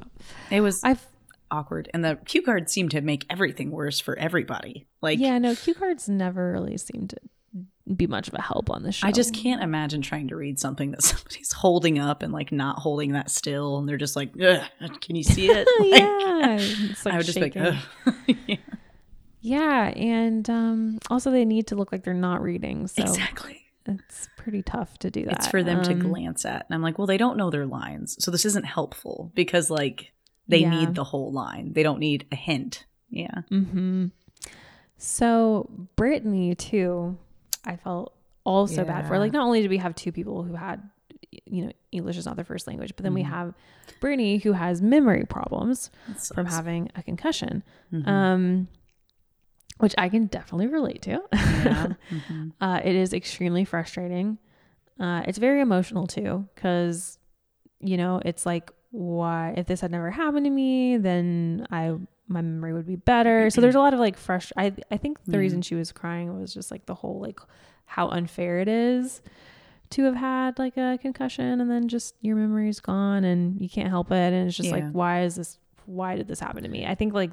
[0.51, 1.05] It was I've
[1.51, 1.90] awkward.
[1.92, 4.86] And the cue cards seem to make everything worse for everybody.
[5.03, 7.16] Like, yeah no cue cards never really seem to
[7.96, 9.07] be much of a help on the show.
[9.07, 12.78] I just can't imagine trying to read something that somebody's holding up and like not
[12.78, 13.78] holding that still.
[13.78, 14.62] And they're just like, Ugh,
[15.01, 15.66] can you see it?
[15.80, 16.57] Like, yeah,
[16.90, 17.62] it's like I would just shaking.
[17.62, 17.70] be
[18.28, 18.57] like, yeah,
[19.40, 23.62] yeah, and um, also they need to look like they're not reading, so exactly.
[23.86, 25.32] it's pretty tough to do that.
[25.34, 26.66] It's for them to Um, glance at.
[26.68, 28.16] And I'm like, well, they don't know their lines.
[28.22, 30.12] So this isn't helpful because like
[30.51, 30.70] they Yeah.
[30.80, 31.72] need the whole line.
[31.72, 32.86] They don't need a hint.
[33.09, 33.42] Yeah.
[33.51, 34.07] Mm-hmm.
[34.98, 37.16] So Brittany too,
[37.64, 39.18] I felt also bad for.
[39.18, 40.82] Like not only did we have two people who had,
[41.46, 43.26] you know, English is not their first language, but then we Mhm.
[43.28, 43.55] have
[44.01, 45.90] Brittany who has memory problems
[46.34, 48.07] from having a concussion, Mhm.
[48.07, 48.68] um,
[49.78, 51.22] which I can definitely relate to.
[51.32, 51.86] yeah.
[52.11, 52.53] Mhm.
[52.61, 54.38] uh, it is extremely frustrating.
[54.98, 57.18] Uh, it's very emotional too, because
[57.80, 61.95] you know it's like, why if this had never happened to me, then I
[62.28, 63.51] my memory would be better.
[63.51, 64.53] so there's a lot of like fresh.
[64.57, 65.38] I I think the Yeah.
[65.38, 67.41] reason she was crying was just like the whole like
[67.86, 69.20] how unfair it is
[69.91, 73.88] to have had like a concussion and then just your memory's gone and you can't
[73.88, 74.76] help it and it's just Yeah.
[74.76, 77.32] like why is this why did this happen to me i think like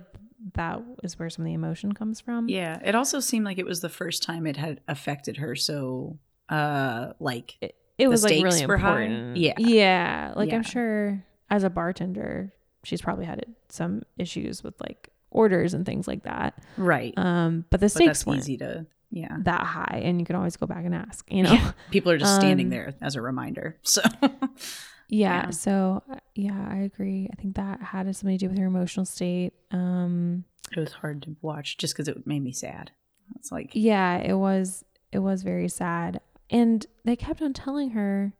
[0.55, 2.79] that is where some of the emotion comes from Yeah.
[2.83, 5.55] It also seemed like it was the first time it had affected her.
[5.55, 6.17] So,
[6.49, 9.01] uh, like, it, it was like really were high?
[9.03, 9.37] important.
[9.37, 9.53] Yeah.
[9.57, 10.33] Yeah.
[10.35, 10.55] Like Yeah.
[10.55, 16.07] I'm sure as a bartender, she's probably had some issues with like orders and things
[16.07, 16.61] like that.
[16.77, 17.13] right.
[17.17, 19.37] Um, but the stakes weren't easy to, yeah.
[19.43, 21.53] that high and you can always go back and ask, you know?
[21.53, 21.71] Yeah.
[21.91, 23.77] People are just standing Um, there as a reminder.
[23.83, 25.45] So, Yeah.
[25.45, 25.49] Yeah.
[25.51, 27.29] So uh, yeah, I agree.
[27.31, 29.53] I think that had something to do with her emotional state.
[29.71, 30.43] Um,
[30.75, 32.91] it was hard to watch just because it made me sad.
[33.35, 34.83] It's like, yeah, it was,
[35.13, 36.19] it was very sad.
[36.49, 38.33] And they kept on telling her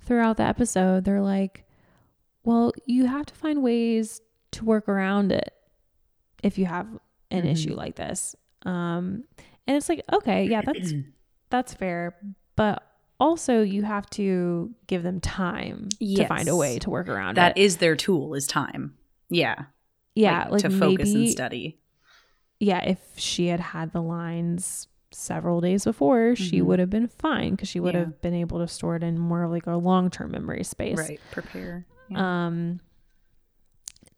[0.00, 1.64] throughout the episode, they're like,
[2.44, 4.20] well, you have to find ways
[4.52, 5.52] to work around it
[6.42, 6.86] if you have
[7.30, 7.50] an Mhm.
[7.52, 8.34] issue like this.
[8.64, 9.24] Um,
[9.66, 10.92] and it's like, okay, yeah, that's
[11.50, 12.16] that's fair,
[12.56, 12.82] but
[13.20, 17.56] also you have to give them time to find a way to work around that
[17.56, 17.60] it.
[17.62, 18.96] is their tool is time.
[19.30, 19.64] Yeah.
[20.14, 21.78] yeah, like, to focus maybe, and study.
[22.60, 26.64] yeah, if she had had the lines several days before, she Mhm.
[26.66, 28.00] would have been fine because she would Yeah.
[28.00, 30.98] have been able to store it in more of like a long term memory space.
[30.98, 31.20] Right.
[31.30, 31.86] Prepare.
[32.12, 32.46] Yeah.
[32.46, 32.80] Um,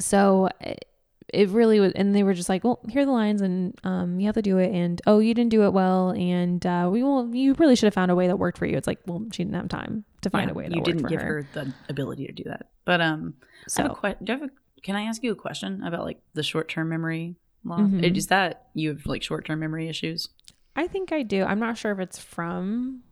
[0.01, 0.85] so it,
[1.33, 4.21] it really was, and they were just like, well, here are the lines, and um,
[4.21, 7.03] you have to do it, and oh, you didn't do it well, and uh, we
[7.03, 7.35] will.
[7.35, 8.77] You really should have found a way that worked for you.
[8.77, 11.09] It's like, well, she didn't have time to find Yeah, a way that you didn't
[11.09, 11.43] give her.
[11.43, 11.49] her.
[11.55, 12.67] the ability to do that.
[12.85, 15.83] But um, I So que- do you have a, can I ask you a question
[15.83, 17.81] about like the short term memory loss?
[17.81, 18.17] Mhm.
[18.17, 20.29] Is that you have like short term memory issues?
[20.77, 21.45] I think I do.
[21.45, 23.03] I'm not sure if it's from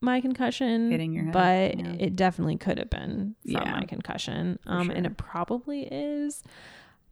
[0.00, 1.92] my concussion, Hitting your head, but yeah.
[1.98, 6.42] it definitely could have been from Yeah, my concussion, um, and it probably is.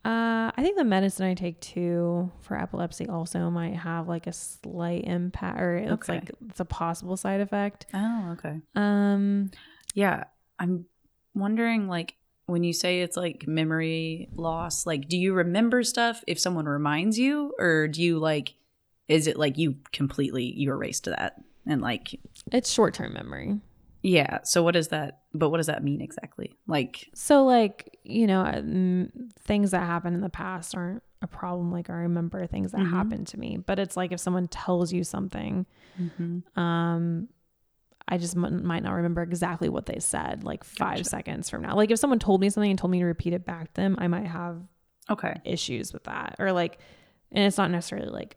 [0.05, 4.33] Uh, I think the medicine I take too for epilepsy also might have like a
[4.33, 6.15] slight impact, or it's Okay.
[6.15, 7.87] like it's a possible side effect.
[7.93, 8.61] Oh, okay.
[8.75, 9.51] Um,
[9.95, 10.25] Yeah,
[10.59, 10.87] I'm
[11.35, 12.15] wondering like
[12.47, 17.19] when you say it's like memory loss, like do you remember stuff if someone reminds
[17.19, 18.55] you or do you like
[19.09, 22.19] is it like you completely you erased that and like
[22.53, 23.61] it's short term memory.
[24.03, 26.57] yeah, so what does that but what does that mean exactly?
[26.67, 29.11] Like So like you know, mm,
[29.41, 31.71] things that happened in the past aren't a problem.
[31.71, 32.91] Like I remember things that Mhm.
[32.91, 35.67] happened to me, but it's like if someone tells you something,
[36.57, 37.29] um
[38.09, 41.11] i just m- might not remember exactly what they said like five Gotcha.
[41.11, 43.45] seconds from now like if someone told me something and told me to repeat it
[43.45, 44.63] back to them i might have
[45.11, 45.35] okay.
[45.45, 46.79] issues with that or like
[47.33, 48.37] and it's not necessarily like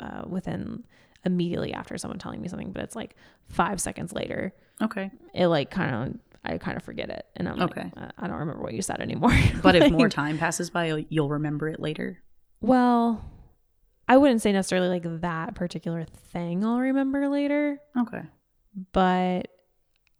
[0.00, 0.84] uh within
[1.24, 3.14] immediately after someone telling me something but it's like
[3.48, 5.10] five seconds later Okay.
[5.34, 7.84] it like kind of i kind of forget it and i'm Okay.
[7.84, 10.86] like "Uh, i don't remember what you said anymore But if more time passes by,
[10.86, 12.18] you'll- you'll remember it later.
[12.60, 13.24] well
[14.08, 18.22] i wouldn't say necessarily like that particular thing i'll remember later Okay.
[18.92, 19.48] but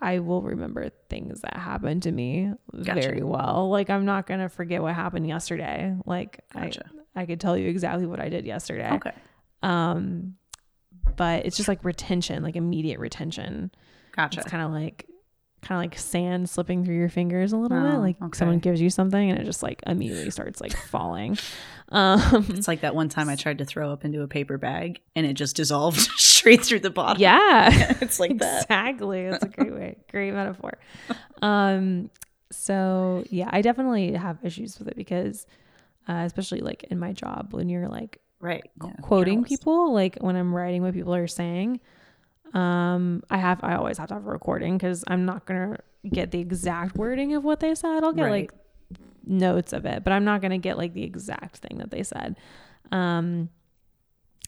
[0.01, 2.53] I will remember things that happened to me
[2.85, 3.01] Gotcha.
[3.01, 3.69] very well.
[3.69, 5.93] Like I'm not gonna forget what happened yesterday.
[6.07, 6.89] Like Gotcha.
[7.17, 8.93] I I could tell you exactly what I did yesterday.
[8.93, 9.11] Okay.
[9.65, 10.37] Um,
[11.17, 13.71] but it's just like retention, like immediate retention.
[14.13, 14.41] Gotcha.
[14.41, 15.07] It's kind of like
[15.61, 17.95] kind of like sand slipping through your fingers a little bit.
[17.97, 18.37] Oh, Like okay.
[18.39, 21.37] someone gives you something and it just like immediately starts like falling.
[21.91, 25.01] Um, It's like that one time I tried to throw up into a paper bag
[25.17, 27.19] and it just dissolved straight through the bottom.
[27.23, 27.71] yeah.
[28.03, 28.65] it's like that.
[28.65, 30.75] exactly that's a great way great metaphor
[31.41, 32.11] um
[32.51, 35.47] so yeah i definitely have issues with it because
[36.09, 38.71] uh, especially like in my job when you're like Right.
[38.85, 39.51] yeah, quoting journalist.
[39.63, 41.81] people like when i'm writing what people are saying
[42.55, 45.79] um i have i always have to have a recording because i'm not gonna
[46.09, 48.51] get the exact wording of what they said i'll get Right.
[48.51, 52.03] like notes of it but i'm not gonna get like the exact thing that they
[52.03, 52.37] said
[52.93, 53.49] um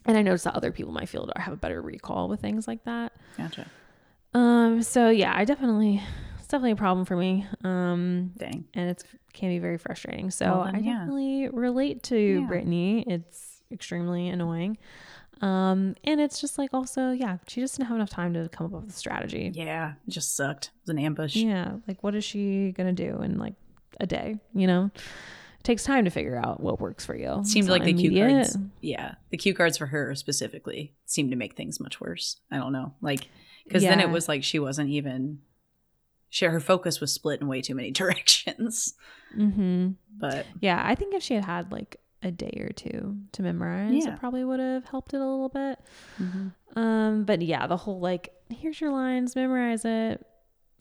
[0.06, 2.66] and i noticed that other people in my field have a better recall with things
[2.68, 3.66] like that Gotcha.
[4.34, 4.82] um.
[4.82, 6.00] So yeah, I definitely
[6.38, 7.46] it's definitely a problem for me.
[7.64, 8.64] Um, Dang.
[8.74, 10.30] and it's can be very frustrating.
[10.30, 10.92] So Well, then, I yeah.
[10.98, 12.46] definitely relate to Yeah.
[12.46, 13.04] Brittany.
[13.06, 14.78] It's extremely annoying.
[15.40, 18.66] Um, and it's just like also yeah, she just didn't have enough time to come
[18.66, 19.50] up with a strategy.
[19.54, 19.94] Yeah.
[20.06, 20.66] It just sucked.
[20.66, 21.36] It was an ambush.
[21.36, 23.54] Yeah, like what is she gonna do in like
[23.98, 24.38] a day?
[24.54, 24.90] You know,
[25.60, 27.42] it takes time to figure out what works for you.
[27.44, 28.56] Seemed It's like the cue cards.
[28.80, 29.14] Yeah.
[29.30, 32.40] The cue cards for her specifically seemed to make things much worse.
[32.50, 32.94] I don't know.
[33.02, 33.28] Like,
[33.64, 35.40] because then it was like she wasn't even,
[36.30, 38.94] she, her focus was split in way too many directions.
[39.36, 39.90] Mm-hmm.
[40.18, 44.04] But Yeah, I think if she had had like a day or two to memorize,
[44.04, 44.14] Yeah.
[44.14, 45.78] it probably would have helped it a little bit.
[46.76, 50.24] Um, but yeah, the whole like, here's your lines, memorize it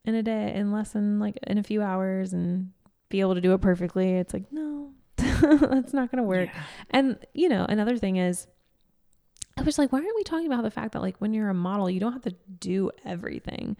[0.05, 2.71] in a day, in less than like in a few hours, and
[3.09, 4.11] be able to do it perfectly.
[4.15, 6.49] It's like no, that's not gonna work.
[6.53, 6.63] Yeah.
[6.91, 8.47] And you know, another thing is,
[9.57, 11.53] I was like, why aren't we talking about the fact that like when you're a
[11.53, 13.75] model, you don't have to do everything.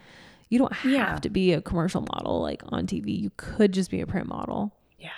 [0.50, 1.16] You don't have Yeah.
[1.18, 3.20] to be a commercial model like on TV.
[3.22, 4.74] You could just be a print model.
[4.98, 5.10] Yeah.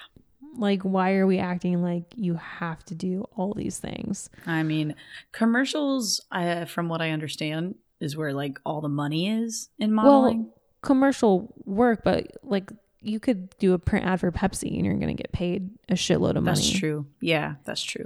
[0.58, 4.30] Like, why are we acting like you have to do all these things?
[4.46, 4.96] I mean,
[5.32, 10.44] commercials, uh, from what I understand, is where like all the money is in modeling.
[10.44, 12.72] Well, commercial work, but like
[13.02, 15.94] you could do a print ad for Pepsi and you're going to get paid a
[15.94, 16.58] shitload of money.
[16.58, 17.06] that's true.
[17.20, 18.06] Yeah, that's true.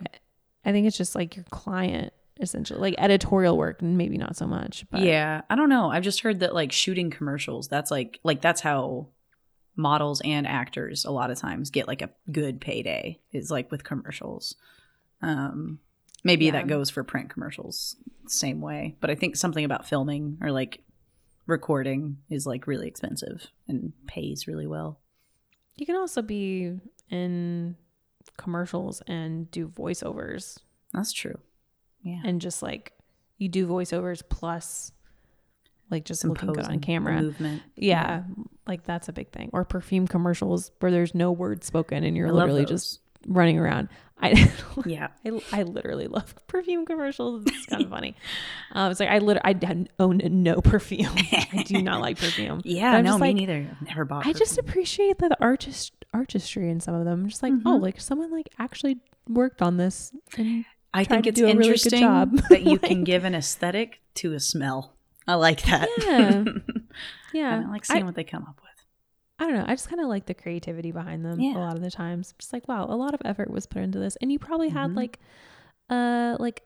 [0.63, 4.45] I think it's just like your client essentially, like editorial work, and maybe not so
[4.47, 4.85] much.
[4.89, 5.89] But yeah, I don't know.
[5.89, 9.07] I've just heard that like shooting commercials, that's like like that's how
[9.75, 13.83] models and actors a lot of times get like a good payday is like with
[13.83, 14.55] commercials.
[15.21, 15.79] Um
[16.23, 16.51] maybe Yeah.
[16.53, 17.95] that goes for print commercials
[18.27, 20.81] same way, but I think something about filming or like
[21.45, 24.99] recording is like really expensive and pays really well.
[25.75, 26.79] you can also be
[27.11, 27.75] in
[28.37, 30.57] commercials and do voiceovers
[30.93, 31.37] That's true.
[32.01, 32.21] Yeah.
[32.23, 32.93] and just like
[33.37, 34.91] you do voiceovers plus
[35.91, 37.21] like just Some looking good on camera.
[37.21, 37.61] movement.
[37.75, 38.23] Yeah,
[38.67, 39.49] like that's a big thing.
[39.53, 43.89] Or perfume commercials where there's no word spoken and you're I literally just running around.
[44.21, 44.51] I
[44.85, 45.07] Yeah.
[45.25, 47.43] I, I literally love perfume commercials.
[47.45, 48.15] It's kind of funny.
[48.71, 51.13] Um, it's like I literally I own no perfume.
[51.53, 52.61] I do not like perfume.
[52.63, 53.67] Yeah, no, me like- neither.
[53.81, 57.23] I've never bought I just appreciate the artist artistry in some of them.
[57.23, 57.67] I'm just like, Mm-hmm.
[57.67, 60.13] oh, like someone like actually worked on this.
[60.37, 60.63] And
[60.93, 62.37] I think it's really interesting job.
[62.49, 64.94] that you can give an aesthetic to a smell.
[65.27, 65.89] I like that.
[65.99, 66.43] Yeah.
[67.33, 68.71] yeah, I like seeing I, what they come up with.
[69.39, 69.65] I don't know.
[69.67, 71.57] I just kind of like the creativity behind them Yeah.
[71.57, 72.33] a lot of the times.
[72.39, 74.91] Just like, wow, a lot of effort was put into this, and you probably had
[74.91, 74.95] Mhm.
[74.95, 75.19] like,
[75.89, 76.63] uh, like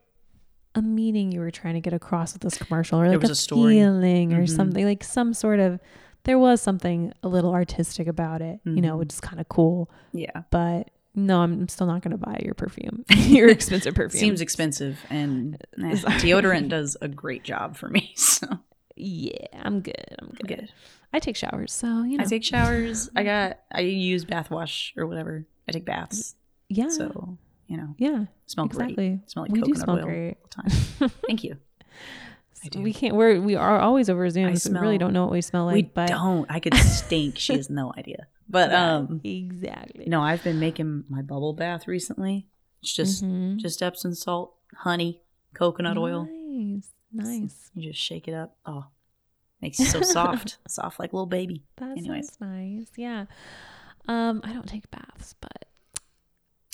[0.76, 3.34] a meaning you were trying to get across with this commercial, or like was a,
[3.34, 3.76] a story.
[3.80, 4.50] feeling, or Mhm.
[4.56, 5.80] something like some sort of.
[6.26, 9.00] There was something a little artistic about it, you know, Mhm.
[9.00, 9.90] which is kind of cool.
[10.12, 10.44] Yeah.
[10.52, 13.04] But no, I'm still not going to buy your perfume.
[13.16, 14.20] your expensive perfume.
[14.20, 18.14] Seems expensive, and eh, deodorant does a great job for me.
[18.40, 18.48] So
[18.96, 20.16] yeah, I'm good.
[20.20, 20.48] I'm good.
[20.48, 20.74] good.
[21.14, 22.24] I take showers, so you know.
[22.24, 23.10] I take showers.
[23.16, 23.60] I got.
[23.72, 25.46] I use bath wash or whatever.
[25.68, 26.36] I take baths.
[26.68, 26.90] yeah.
[26.90, 27.38] So
[27.68, 28.26] you know, yeah.
[28.48, 28.90] smell great.
[28.90, 29.20] Exactly.
[29.28, 30.38] Smell like we do coconut smell oil great.
[30.58, 31.10] all the time.
[31.28, 31.58] Thank you.
[32.64, 32.82] I do.
[32.82, 33.16] We can't.
[33.16, 35.66] We're we are always over Zoom, I so we really don't know what we smell
[35.66, 35.74] like.
[35.76, 36.46] we but don't.
[36.50, 37.38] I could stink.
[37.38, 38.28] she has no idea.
[38.50, 40.06] But Yeah, um, exactly.
[40.08, 42.48] no, I've been making my bubble bath recently.
[42.82, 43.58] It's just Mhm.
[43.58, 45.22] just Epsom salt, honey,
[45.54, 46.28] coconut oil.
[46.32, 47.72] Nice, nice.
[47.74, 48.58] You just shake it up.
[48.66, 48.86] Oh,
[49.62, 51.64] makes you so soft, soft like a little baby.
[51.78, 52.38] That Anyways.
[52.42, 52.88] nice.
[52.98, 53.26] Yeah.
[54.08, 55.66] Um, I don't take baths, but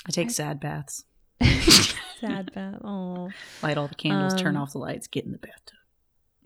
[0.08, 1.04] I take sad baths.
[2.20, 2.80] sad bath.
[2.84, 3.30] Oh,
[3.62, 5.78] Light all the candles, turn Um, off the lights, get in the bathtub.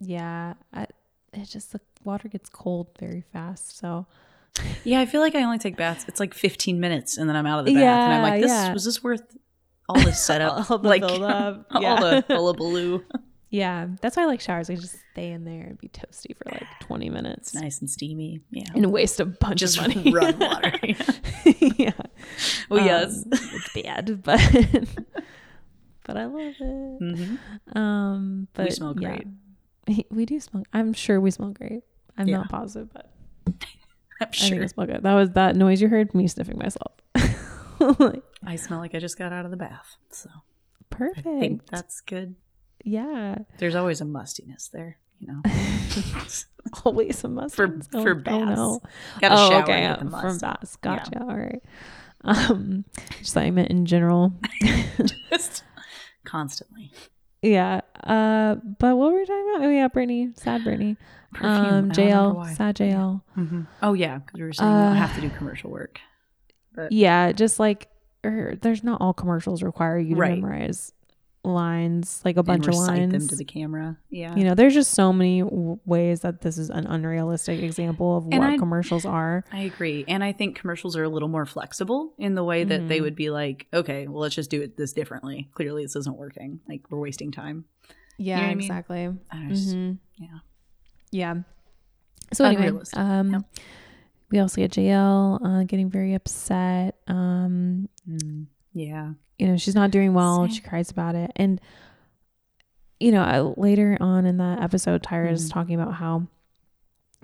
[0.00, 0.54] yeah.
[0.72, 0.86] I,
[1.32, 3.78] it's just the water gets cold very fast.
[3.78, 4.06] So
[4.84, 6.04] Yeah, I feel like I only take baths.
[6.08, 8.50] It's like 15 minutes, and then I'm out of the bath, and I'm like, "This
[8.50, 8.72] yeah.
[8.72, 9.36] was this worth
[9.88, 10.70] all this setup?
[10.70, 13.04] All the like build-up, all the hullabaloo.
[13.50, 14.70] Yeah, that's why I like showers.
[14.70, 18.40] I just stay in there and be toasty for like 20 minutes nice and steamy.
[18.50, 20.10] Yeah, and waste a bunch just of money.
[20.14, 20.72] run water.
[21.76, 21.90] yeah.
[22.68, 23.24] well, yes.
[23.26, 24.40] Um, it's bad, but
[26.04, 26.98] but I love it.
[26.98, 29.18] hmm Um, but smell yeah.
[29.86, 30.06] great.
[30.10, 30.62] We do smell.
[30.72, 31.82] I'm sure we smell great.
[32.16, 32.38] I'm Yeah.
[32.38, 33.10] not positive, but
[33.46, 33.54] I'm
[34.20, 34.62] I think sure.
[34.62, 35.02] I smell good.
[35.02, 36.92] That was that noise you heard me sniffing myself.
[37.98, 40.40] Like, I smell like I just got out of the bath, so I
[40.90, 41.24] perfect.
[41.24, 42.34] think that's good.
[42.84, 43.38] Yeah.
[43.58, 45.42] There's always a mustiness there, you know.
[46.84, 48.56] Always some must For- oh, for Oh baths.
[48.56, 48.80] no.
[49.20, 49.88] Got oh, shower okay.
[49.88, 50.40] the from must.
[50.42, 50.78] baths.
[50.84, 50.96] Yeah.
[50.96, 51.20] Gotcha.
[51.22, 51.62] All right.
[52.22, 52.84] Um,
[53.18, 54.34] just thought I meant in general.
[55.30, 55.64] Just
[56.24, 56.90] constantly.
[57.40, 57.80] yeah.
[58.04, 59.66] Uh, but what were we talking about?
[59.66, 60.30] Oh yeah, Brittany.
[60.36, 60.96] Sad Brittany.
[61.32, 61.50] Perfume.
[61.54, 62.44] Um, Jael.
[62.56, 63.24] Sad Jael.
[63.38, 63.66] Mhm.
[63.82, 65.98] Oh yeah, because we were saying Uh, don't have to do commercial work.
[66.74, 67.88] But Yeah, just like
[68.24, 70.34] er, there's not all commercials require you to Right.
[70.38, 70.92] memorize
[71.42, 73.12] lines, like a bunch of lines.
[73.12, 73.96] them to the camera.
[74.10, 74.34] Yeah.
[74.36, 78.24] you know, there's just so many w- ways that this is an unrealistic example of
[78.24, 79.44] And what I- commercials are.
[79.52, 80.04] I agree.
[80.06, 83.02] And I think commercials are a little more flexible in the way that they Mhm.
[83.02, 85.48] would be like, okay, well, let's just do it this differently.
[85.54, 86.60] Clearly, this isn't working.
[86.68, 87.64] Like, we're wasting time.
[88.18, 88.60] Yeah, know what I mean?
[88.64, 89.02] exactly.
[89.30, 89.98] I it's- Mhm.
[90.18, 90.38] yeah.
[91.10, 91.34] Yeah.
[92.34, 93.42] So anyway, um, Yep.
[94.30, 96.96] we also get Jael uh, getting very upset.
[97.08, 99.12] Um, Mm, yeah.
[99.38, 100.44] you know, she's not doing well.
[100.46, 100.54] Same.
[100.54, 101.30] She cries about it.
[101.36, 101.60] And,
[102.98, 105.52] you know, uh, later on in that episode, Tyra is Mhm.
[105.52, 106.26] talking about how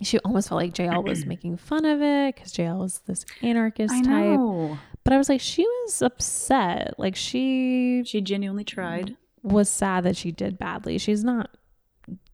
[0.03, 3.93] she almost felt like Jael was making fun of it because Jael is this anarchist
[3.95, 4.39] I type.
[4.39, 4.79] know.
[5.05, 6.95] But I was like, she was upset.
[6.99, 9.17] Like, she She genuinely tried.
[9.43, 10.99] was sad that she did badly.
[10.99, 11.51] She's not,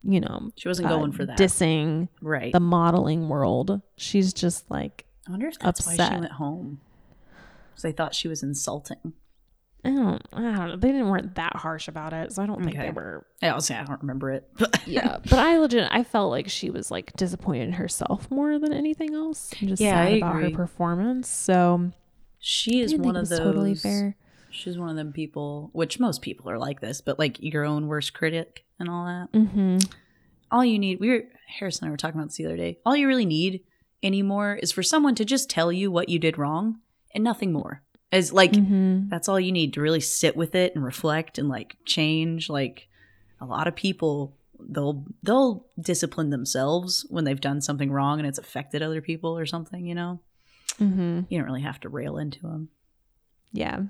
[0.02, 1.36] you know, She wasn't uh, going for that.
[1.38, 2.52] dissing right.
[2.52, 3.82] the modeling world.
[3.96, 6.80] She's just like, I wonder if that's why she went home.
[7.72, 9.12] Because they thought she was insulting.
[9.84, 10.76] I don't, I don't know.
[10.76, 12.86] They didn't weren't that harsh about it, so I don't think Okay.
[12.86, 14.48] they were I also I don't remember it.
[14.56, 18.58] But yeah, but I legit I felt like she was like disappointed in herself more
[18.60, 19.52] than anything else.
[19.58, 20.50] And just Yeah, sad I about agree.
[20.52, 21.28] her performance.
[21.28, 21.90] So
[22.38, 23.38] she I is didn't one of was those.
[23.40, 24.16] totally fair.
[24.50, 27.88] She's one of them people, which most people are like this, but like your own
[27.88, 29.32] worst critic and all that.
[29.32, 29.78] Mm-hmm.
[30.52, 31.22] all you need we were
[31.58, 33.62] harrison and i were talking about this the other day all you really need
[34.02, 36.78] anymore is for someone to just tell you what you did wrong
[37.14, 39.08] and nothing more as like Mm-hmm.
[39.08, 42.88] that's all you need to really sit with it and reflect and like change like
[43.40, 48.38] a lot of people they'll they'll discipline themselves when they've done something wrong and it's
[48.38, 50.20] affected other people or something you know
[50.80, 51.20] Mm-hmm.
[51.28, 52.68] you don't really have to rail into them
[53.52, 53.82] Yeah.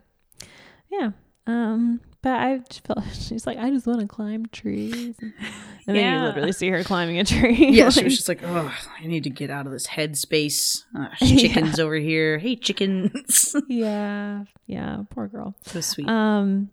[0.91, 1.11] Yeah.
[1.47, 5.17] Um, but I just felt she's like, I just want to climb trees.
[5.89, 7.71] And then you literally see her climbing a tree.
[7.71, 11.09] yeah she was just like oh i need to get out of this headspace uh,
[11.21, 11.37] Yeah.
[11.37, 14.45] chickens over here hey chickens yeah.
[14.67, 15.03] Yeah.
[15.11, 15.55] Poor girl.
[15.63, 16.71] so sweet Um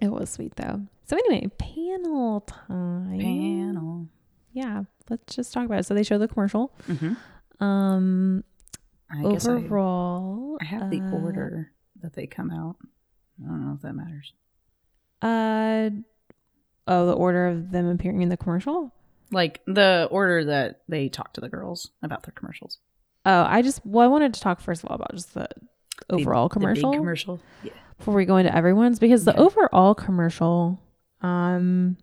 [0.00, 0.80] it was sweet though.
[1.04, 3.18] So anyway, panel time.
[3.18, 4.08] panel
[4.52, 4.84] Yeah.
[5.10, 5.86] Let's just talk about it.
[5.86, 6.72] So they show the commercial.
[6.88, 7.62] mm-hmm.
[7.64, 8.44] Um
[9.10, 12.76] I guess I, overall I have the uh, order that they come out.
[13.44, 14.32] I don't know if that matters.
[15.20, 15.90] Uh
[16.86, 18.92] oh, the order of them appearing in the commercial?
[19.30, 22.78] Like the order that they talk to the girls about their commercials.
[23.24, 25.48] Oh, I just well, I wanted to talk first of all about just the
[26.08, 27.40] The- overall the big commercial commercial.
[27.62, 27.72] Yeah.
[27.98, 30.80] before we go into everyone's because the overall commercial,
[31.22, 31.96] um,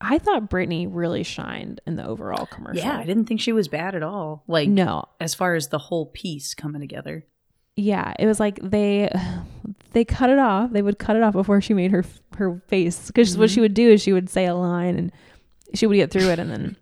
[0.00, 2.84] I thought Brittany really shined in the overall commercial.
[2.84, 4.44] Yeah, I didn't think she was bad at all.
[4.46, 7.24] Like no, as far as the whole piece coming together.
[7.76, 9.10] Yeah, it was like they
[9.92, 10.70] they cut it off.
[10.72, 12.04] They would cut it off before she made her
[12.36, 13.54] her face because what Mhm.
[13.54, 15.12] she would do is she would say a line and
[15.74, 16.76] she would get through it and then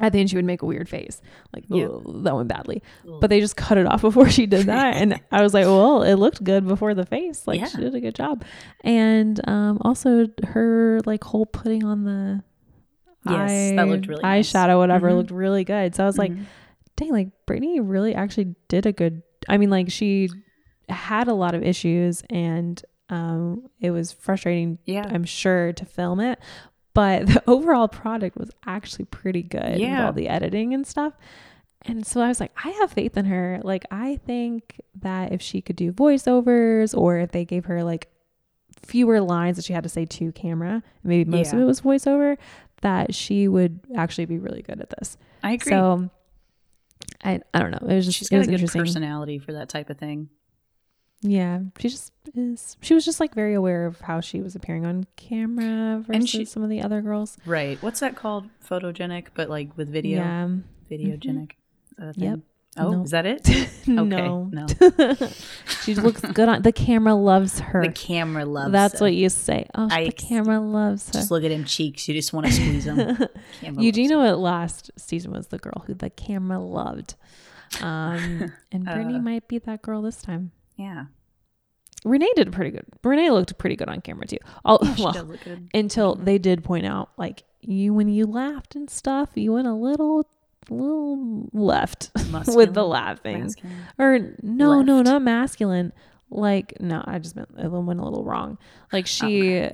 [0.00, 1.20] At the end, she would make a weird face,
[1.52, 1.88] like Yeah.
[2.22, 2.82] That went badly.
[3.20, 6.02] But they just cut it off before she did that, and I was like, "Well,
[6.04, 7.46] it looked good before the face.
[7.46, 7.66] Like Yeah.
[7.66, 8.42] she did a good job."
[8.82, 12.42] And um, also her like whole putting on the
[13.28, 14.50] Yes, that looked really nice.
[14.50, 15.16] eyeshadow, whatever, Mhm.
[15.16, 15.94] looked really good.
[15.94, 16.44] So I was like, Mhm.
[16.96, 19.22] dang, like Brittany really actually did a good.
[19.48, 20.28] I mean, like she
[20.88, 24.78] had a lot of issues, and um, it was frustrating.
[24.86, 26.38] yeah, I'm sure to film it,
[26.94, 29.72] but the overall product was actually pretty good.
[29.72, 30.06] with Yeah.
[30.06, 31.14] all the editing and stuff.
[31.86, 33.58] And so I was like, I have faith in her.
[33.64, 38.08] Like, I think that if she could do voiceovers, or if they gave her like
[38.82, 42.36] fewer lines that she had to say to camera, maybe most of it was voiceover,
[42.82, 45.16] that she would actually be really good at this.
[45.42, 45.70] I agree.
[45.72, 46.10] So
[47.24, 47.88] I I don't know.
[47.88, 48.82] It was just She's it got was a good interesting.
[48.82, 50.28] personality for that type of thing.
[51.22, 52.78] Yeah, she just is.
[52.80, 56.28] She was just like very aware of how she was appearing on camera versus And
[56.28, 57.36] she- some of the other girls.
[57.44, 57.80] Right.
[57.82, 58.48] What's that called?
[58.66, 60.18] Photogenic, but like with video.
[60.20, 60.46] Yeah.
[60.46, 60.94] Mm-hmm.
[60.94, 61.50] Videogenic.
[61.98, 62.24] That a thing?
[62.24, 62.40] Yep.
[62.76, 63.48] Oh, is that it?
[63.88, 64.48] no.
[64.52, 64.66] no.
[65.82, 67.14] she looks good on the camera.
[67.14, 67.82] Loves her.
[67.82, 68.70] The camera loves.
[68.72, 69.06] That's her.
[69.06, 69.66] what you say.
[69.74, 71.12] Oh, I- the camera loves her.
[71.14, 72.06] Just look at him cheeks.
[72.08, 72.96] You just want to squeeze them.
[73.60, 77.16] Camera You do know what last season was the girl who the camera loved.
[77.80, 79.20] Um, and Brittany Uh.
[79.20, 80.52] might be that girl this time.
[80.76, 81.06] Yeah.
[82.04, 82.86] Renee did pretty good.
[83.04, 84.38] Renee looked pretty good on camera too.
[84.64, 85.68] All, She well, does look good.
[85.74, 89.74] until they did point out like you when you laughed and stuff, you went a
[89.74, 90.26] little
[90.70, 92.10] little left
[92.46, 93.40] with the laughing.
[93.42, 93.76] masculine.
[93.98, 95.92] Or no, no, not masculine.
[96.30, 98.58] Like no, I just meant it went a little wrong.
[98.92, 99.68] Like she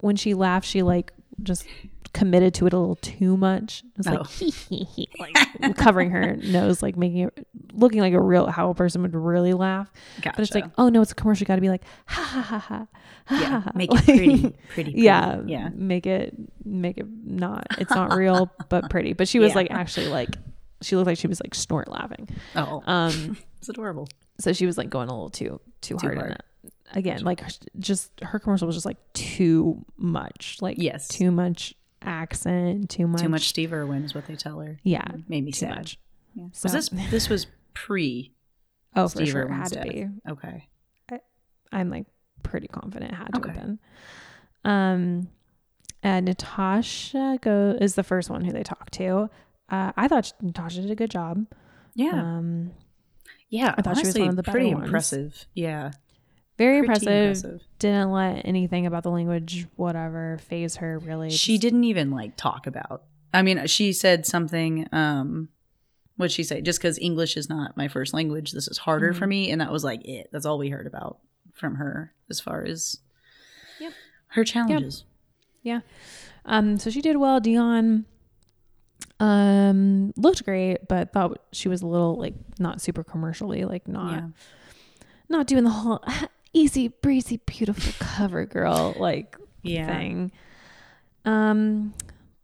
[0.00, 1.12] when she laughed, she like
[1.42, 1.66] just
[2.12, 3.82] committed to it a little too much.
[3.86, 4.24] It was like Oh.
[4.24, 8.70] hee hee hee, like covering her nose, like making it looking like a real how
[8.70, 9.90] a person would really laugh.
[10.22, 10.32] Gotcha.
[10.36, 11.46] But it's like, oh no, it's a commercial.
[11.46, 12.86] Got to be like ha ha ha ha.
[13.26, 13.72] ha, yeah, ha, ha.
[13.74, 14.92] make it pretty, pretty, pretty.
[14.96, 15.68] Yeah, yeah.
[15.74, 16.34] Make it
[16.64, 17.66] make it not.
[17.78, 19.12] It's not real, but pretty.
[19.12, 19.56] But she was Yeah.
[19.56, 20.30] like actually like
[20.82, 22.28] she looked like she was like snort laughing.
[22.56, 24.08] Oh, Um, it's adorable.
[24.40, 26.30] so she was like going a little too too, Too hard, hard.
[26.30, 26.42] on it.
[26.92, 27.40] Again, like
[27.78, 30.56] just her commercial was just like too much.
[30.60, 31.06] Like Yes.
[31.06, 34.78] too much accent, too much, Too much Steve Irwin is what they tell her.
[34.82, 35.76] Yeah, Made me too sad.
[35.76, 35.98] much.
[36.34, 36.46] Yeah.
[36.52, 38.32] So- Was this this was pre
[38.96, 40.10] Oh, for Steve sure, it Irwin's had to death?
[40.24, 40.30] be.
[40.30, 40.66] Okay.
[41.72, 42.06] I'm like
[42.42, 43.50] pretty confident it had to Okay.
[43.52, 43.78] have been.
[44.64, 45.28] Um,
[46.02, 49.30] and Natasha go is the first one who they talk to.
[49.68, 51.46] Uh, I thought Natasha did a good job.
[51.94, 52.10] Yeah.
[52.10, 52.72] Um,
[53.50, 53.74] yeah.
[53.78, 54.86] I thought she was one of the pretty ones.
[54.86, 55.46] impressive.
[55.54, 55.92] Yeah.
[56.60, 57.62] Very Pretty impressive.
[57.78, 61.30] Didn't let anything about the language, whatever, phase her really.
[61.30, 63.02] She Just- didn't even like talk about.
[63.32, 64.86] I mean, she said something.
[64.92, 65.48] Um,
[66.16, 66.60] what'd she say?
[66.60, 69.28] Just because English is not my first language, this is harder for Mhm.
[69.30, 70.28] me, and that was like it.
[70.32, 71.18] That's all we heard about
[71.54, 72.98] from her as far as
[74.34, 75.04] her challenges.
[75.62, 75.80] Yeah.
[76.44, 77.40] Um, so she did well.
[77.40, 78.04] Dionne
[79.18, 84.12] um looked great, but thought she was a little like not super commercially, like not
[84.12, 84.28] Yeah.
[85.28, 86.02] not doing the whole
[86.52, 89.86] easy breezy beautiful cover girl like Yeah.
[89.86, 90.32] thing.
[91.24, 91.94] Um,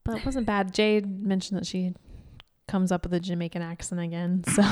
[0.04, 0.72] but it wasn't bad.
[0.74, 1.94] Jade mentioned that she
[2.68, 4.62] comes up with a Jamaican accent again, so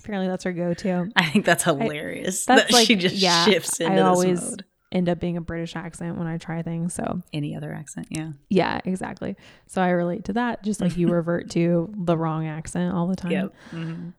[0.00, 1.10] apparently that's her go-to.
[1.16, 2.44] I think that's hilarious.
[2.46, 4.64] That's that like she just yeah, shifts into I always mode.
[4.92, 6.94] end up being a British accent when I try things.
[6.94, 8.30] So Any other accent, yeah.
[8.48, 9.36] yeah, exactly.
[9.66, 10.64] So I relate to that.
[10.64, 13.32] Just like you revert to the wrong accent all the time.
[13.32, 13.54] Yep.
[13.72, 14.12] Mhm.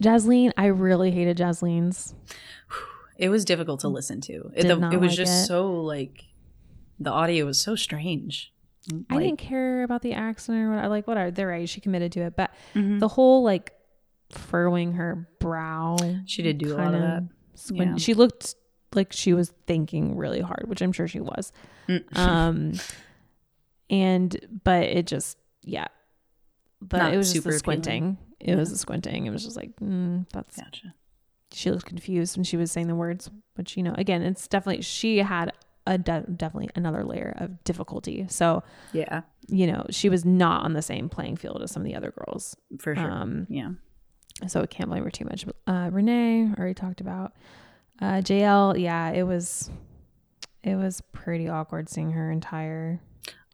[0.00, 2.14] Jaslene, I really hated Jaslene's.
[3.18, 4.50] It was difficult to listen to.
[4.54, 5.46] It, the- it was like just it.
[5.46, 6.24] so like
[6.98, 8.52] the audio was so strange.
[9.10, 10.78] I didn't care about the accent or what.
[10.78, 11.30] I like whatever.
[11.30, 11.68] They're right.
[11.68, 12.98] She committed to it, but mhm.
[13.00, 13.74] the whole like
[14.30, 15.96] furrowing her brow.
[16.24, 17.28] She did do a lot of that.
[17.54, 17.96] squint- Yeah.
[17.98, 18.54] She looked
[18.94, 21.52] like she was thinking really hard, which I'm sure she was.
[21.86, 22.04] Mm.
[22.16, 22.72] Um,
[23.90, 25.86] and but it just yeah,
[26.80, 27.82] but Not it was just super the appealing.
[27.82, 28.18] squinting.
[28.40, 28.72] It was Yeah.
[28.74, 29.26] the squinting.
[29.26, 30.56] It was just like mm, that's.
[30.56, 30.94] gotcha.
[31.52, 34.82] She looked confused when she was saying the words, which you know, again, it's definitely
[34.82, 35.52] she had
[35.86, 38.26] a de- definitely another layer of difficulty.
[38.28, 41.86] So Yeah, you know, she was not on the same playing field as some of
[41.86, 42.54] the other girls.
[42.78, 43.10] for sure.
[43.10, 43.70] Um, yeah.
[44.46, 45.46] so I can't blame her too much.
[45.66, 47.32] Uh, Renee already talked about.
[48.00, 49.70] Uh, Jael, yeah, it was,
[50.62, 53.00] it was pretty awkward seeing her entire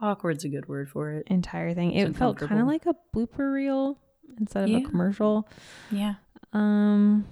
[0.00, 1.28] Awkward's a good word for it.
[1.28, 1.92] entire thing.
[1.92, 3.96] It's It felt kind of like a blooper reel
[4.38, 4.78] instead of Yeah.
[4.78, 5.48] a commercial.
[5.92, 6.14] Yeah.
[6.52, 7.26] Um,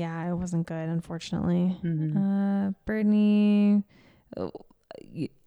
[0.00, 1.76] yeah, it wasn't good, unfortunately.
[1.84, 2.16] Mhm.
[2.16, 3.84] Uh, Brittany,
[4.36, 4.48] uh,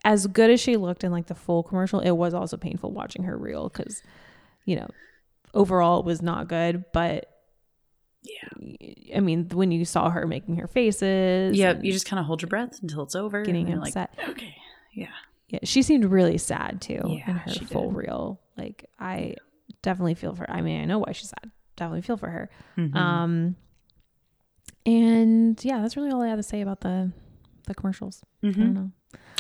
[0.06, 3.24] as good as she looked in like the full commercial, it was also painful watching
[3.24, 4.02] her reel because,
[4.66, 4.88] you know,
[5.54, 6.86] overall it was not good.
[6.94, 7.30] But
[8.26, 9.18] Yeah.
[9.18, 11.80] I mean, when you saw her making her faces, Yeah.
[11.82, 13.44] You just kind of hold your breath until it's over.
[13.44, 14.12] getting upset.
[14.18, 14.56] Like, okay.
[14.94, 15.08] Yeah.
[15.50, 17.98] yeah, she seemed really sad too Yeah, in her full did.
[17.98, 18.40] reel.
[18.58, 19.36] Like I
[19.82, 20.50] definitely feel for.
[20.50, 21.52] I mean, I know why she's sad.
[21.76, 22.50] Definitely feel for her.
[22.78, 22.96] Mhm.
[22.96, 23.56] Um,
[24.86, 27.12] and yeah, that's really all I have to say about the
[27.68, 28.24] the commercials.
[28.44, 28.56] I Mhm.
[28.56, 28.92] don't know.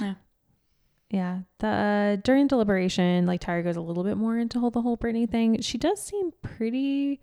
[0.02, 0.14] Yeah.
[1.10, 1.39] Yeah.
[1.60, 4.96] The uh, during deliberation, like Tyra goes a little bit more into whole, the whole
[4.96, 5.62] Brittany thing.
[5.62, 7.20] She does seem pretty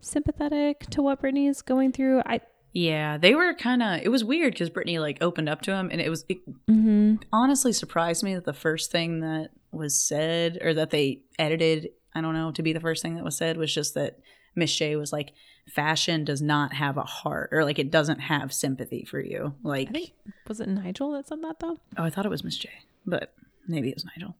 [0.00, 2.22] sympathetic to what Brittany is going through.
[2.24, 2.40] I
[2.72, 4.00] Yeah, they were kind of.
[4.02, 7.16] It was weird because Brittany like opened up to him, and it was it mm-hmm.
[7.32, 12.20] honestly surprised me that the first thing that was said, or that they edited, I
[12.20, 14.20] don't know, to be the first thing that was said, was just that
[14.54, 15.32] Miss J was like,
[15.68, 19.90] "Fashion does not have a heart, or like it doesn't have sympathy for you." Like,
[19.92, 20.12] think
[20.48, 21.78] was it Nigel that said that though?
[21.96, 22.70] oh, I thought it was Miss J,
[23.06, 23.32] but
[23.66, 24.36] maybe it was Nigel.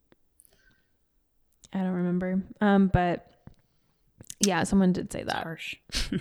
[1.72, 2.42] I don't remember.
[2.60, 3.30] Um, but
[4.40, 5.42] yeah, someone did say that.
[5.42, 5.76] harsh.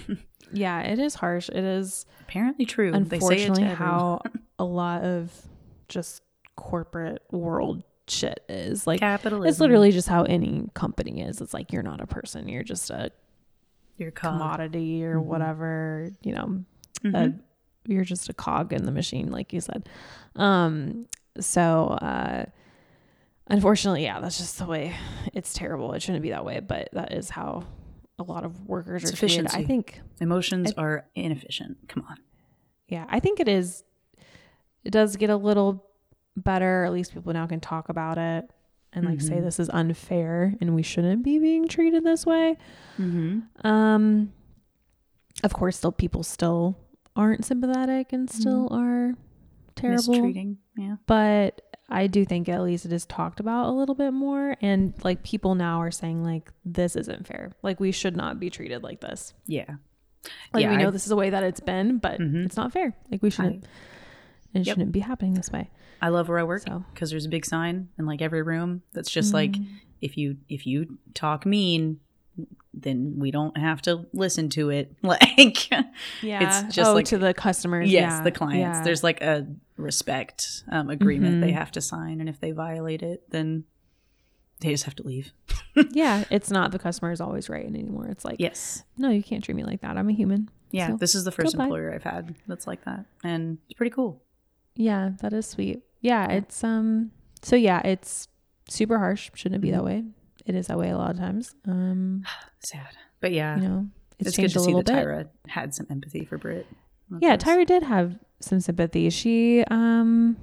[0.51, 1.49] Yeah, it is harsh.
[1.49, 2.91] It is Apparently true.
[2.91, 4.21] they say it to unfortunately how
[4.59, 5.31] a lot of
[5.89, 6.21] just
[6.55, 8.85] corporate world shit is.
[8.85, 9.49] Like capitalism.
[9.49, 11.41] it's literally just how any company is.
[11.41, 13.11] It's like you're not a person, you're just a
[13.97, 14.33] your cog.
[14.33, 15.23] commodity or Mhm.
[15.25, 16.63] whatever, you know.
[17.03, 17.15] Mhm.
[17.15, 17.37] Uh,
[17.85, 19.87] you're just a cog in the machine like you said.
[20.35, 21.07] Um
[21.39, 22.45] so uh
[23.47, 24.95] unfortunately, yeah, that's just the way
[25.33, 25.93] it's terrible.
[25.93, 27.65] It shouldn't be that way, but that is how
[28.19, 29.47] a lot of workers It's are treated.
[29.53, 31.77] I think Emotions are inefficient.
[31.89, 32.17] Come on.
[32.87, 33.83] yeah i think it is
[34.83, 35.83] it does get a little
[36.37, 38.49] better at least people now can talk about it
[38.95, 39.43] and like say Mhm.
[39.43, 42.57] this is unfair and we shouldn't be being treated this way
[42.99, 43.65] Mm-hmm.
[43.67, 44.31] um
[45.43, 46.77] of course still people still
[47.15, 49.13] aren't sympathetic and still are
[49.75, 50.57] terrible Mistreating.
[50.77, 50.95] Yeah.
[51.07, 54.93] but i do think at least it is talked about a little bit more and
[55.03, 58.83] like people now are saying like this isn't fair like we should not be treated
[58.83, 59.75] like this Yeah.
[60.53, 62.45] like Yeah, we know I- this is the way that it's been but Mhm.
[62.45, 63.65] it's not fair like we shouldn't
[64.53, 64.75] it Yep.
[64.75, 65.69] shouldn't be happening this way
[66.01, 66.83] I love where I work So.
[66.93, 69.65] because there's a big sign in like every room that's just like Mm.
[70.01, 71.99] if you if you talk mean,
[72.73, 74.95] then we don't have to listen to it.
[75.03, 75.83] Like yeah
[76.63, 78.77] it's just oh like- to the customers yes, yeah, the clients.
[78.79, 78.83] yeah.
[78.83, 79.47] There's like a
[79.77, 81.55] respect um, agreement they Mhm.
[81.57, 83.63] have to sign, and if they violate it, then
[84.59, 85.31] they just have to leave.
[85.91, 88.83] yeah it's not the customer is always right anymore it's like Yes.
[88.97, 90.89] no you can't treat me like that i'm a human Yeah.
[90.89, 91.63] So, this is the first goodbye.
[91.65, 94.21] employer I've had that's like that, and it's pretty cool.
[94.75, 95.83] Yeah that is sweet.
[96.01, 97.11] Yeah it's um
[97.41, 98.27] so yeah it's
[98.69, 99.31] super harsh.
[99.35, 100.03] Shouldn't be that way.
[100.45, 101.55] It is that way a lot of times.
[101.67, 102.23] Um
[102.59, 103.87] Sad, but yeah, you know
[104.19, 105.07] it's, it's, good changed to a see little that bit.
[105.07, 106.67] Tyra had some empathy for Brit.
[107.19, 107.43] Yeah nice.
[107.43, 109.09] tyra did have some sympathy.
[109.09, 110.37] She um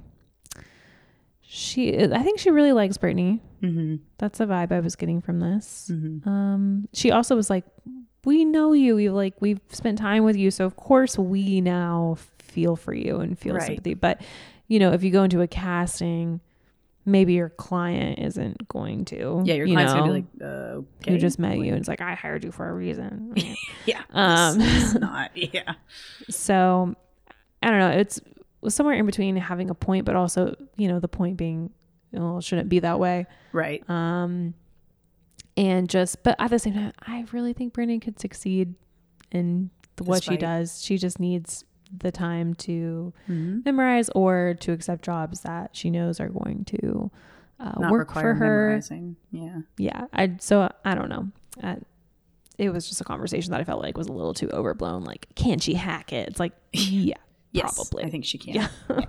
[1.41, 3.41] she i think she really likes brittany.
[3.61, 3.97] Mm-hmm.
[4.17, 5.91] that's the vibe i was getting from this.
[5.91, 6.27] Mm-hmm.
[6.27, 7.65] um she also was like
[8.23, 8.95] we know you.
[8.95, 12.17] We like we've spent time with you so of course we now
[12.51, 13.63] feel for you and feel Right.
[13.67, 14.21] sympathy but
[14.67, 16.41] you know if you go into a casting
[17.03, 20.45] maybe your client isn't going to Yeah, your you client's know, gonna be like, uh,
[21.01, 21.11] okay.
[21.13, 23.33] who just met you and it's like i hired you for a reason
[23.85, 24.03] yeah.
[24.11, 25.31] Um, is not.
[25.35, 25.73] Yeah.
[26.29, 26.95] so
[27.63, 28.21] i don't know it's
[28.67, 31.71] somewhere in between having a point but also you know the point being
[32.11, 33.83] well it shouldn't be that way Right.
[33.89, 34.53] um
[35.57, 38.75] and just but at the same time i really think brittany could succeed
[39.31, 41.65] in the, what she does she just needs
[41.97, 43.59] the time to Mm-hmm.
[43.65, 47.11] memorize or to accept jobs that she knows are going to
[47.59, 48.33] uh, work for her
[48.69, 49.15] memorizing.
[49.31, 49.59] Yeah.
[49.77, 51.27] yeah i so i don't know
[51.61, 51.77] I,
[52.57, 55.27] it was just a conversation that i felt like was a little too overblown like
[55.35, 57.15] can she hack it it's like yeah
[57.53, 58.05] Yes, Probably.
[58.05, 58.53] I think she can.
[58.55, 59.01] yeah Yeah.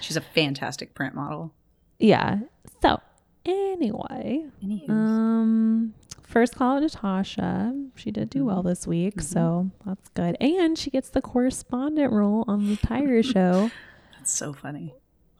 [0.00, 1.52] She's a fantastic print model.
[1.98, 2.38] yeah
[2.82, 2.98] so
[3.44, 4.88] anyway Anywho.
[4.90, 5.94] Um,
[6.34, 7.72] first call Natasha.
[7.94, 9.22] She did do well this week, Mhm.
[9.22, 10.36] so that's good.
[10.40, 13.70] And she gets the correspondent role on the Tiger show.
[14.18, 14.92] That's so funny.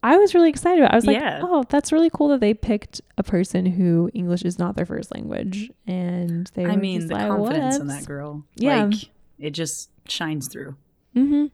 [0.03, 0.81] I was really excited.
[0.83, 0.95] About it.
[0.95, 1.41] I was like, Yeah.
[1.43, 5.13] "Oh, that's really cool that they picked a person who English is not their first
[5.15, 8.45] language." And they, I mean, the like, confidence in that girl.
[8.57, 8.85] Yeah.
[8.85, 10.77] Like, it just shines through.
[11.17, 11.51] Mhm.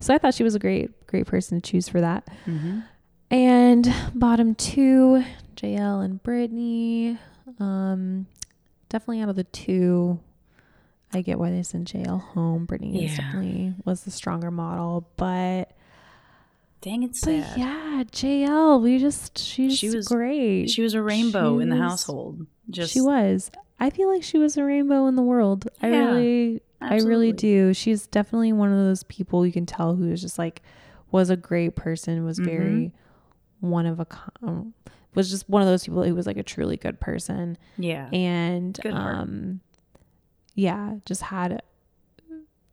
[0.00, 2.26] So I thought she was a great, great person to choose for that.
[2.46, 2.80] Mm-hmm.
[3.30, 5.22] And bottom two,
[5.60, 7.18] Jael and Brittany.
[7.60, 8.26] Um,
[8.92, 10.20] definitely out of the two,
[11.12, 12.66] I get why they sent Jael home.
[12.66, 13.16] Brittany Yeah.
[13.16, 15.72] definitely was the stronger model, but
[16.80, 17.58] Dang, it's but sad.
[17.58, 20.68] yeah, Jael, we just she's She was- great.
[20.70, 22.46] She was a rainbow in the was- household.
[22.70, 23.50] Just she was.
[23.80, 25.68] I feel like she was a rainbow in the world.
[25.80, 27.72] I Yeah, really, I really do.
[27.74, 30.62] She's definitely one of those people you can tell who is just like
[31.10, 32.44] was a great person, was Mhm.
[32.44, 32.92] very
[33.60, 34.72] one of a kind,
[35.14, 38.08] was just one of those people who was like a truly good person, Yeah.
[38.12, 39.60] and Good um,
[40.54, 41.62] yeah, just had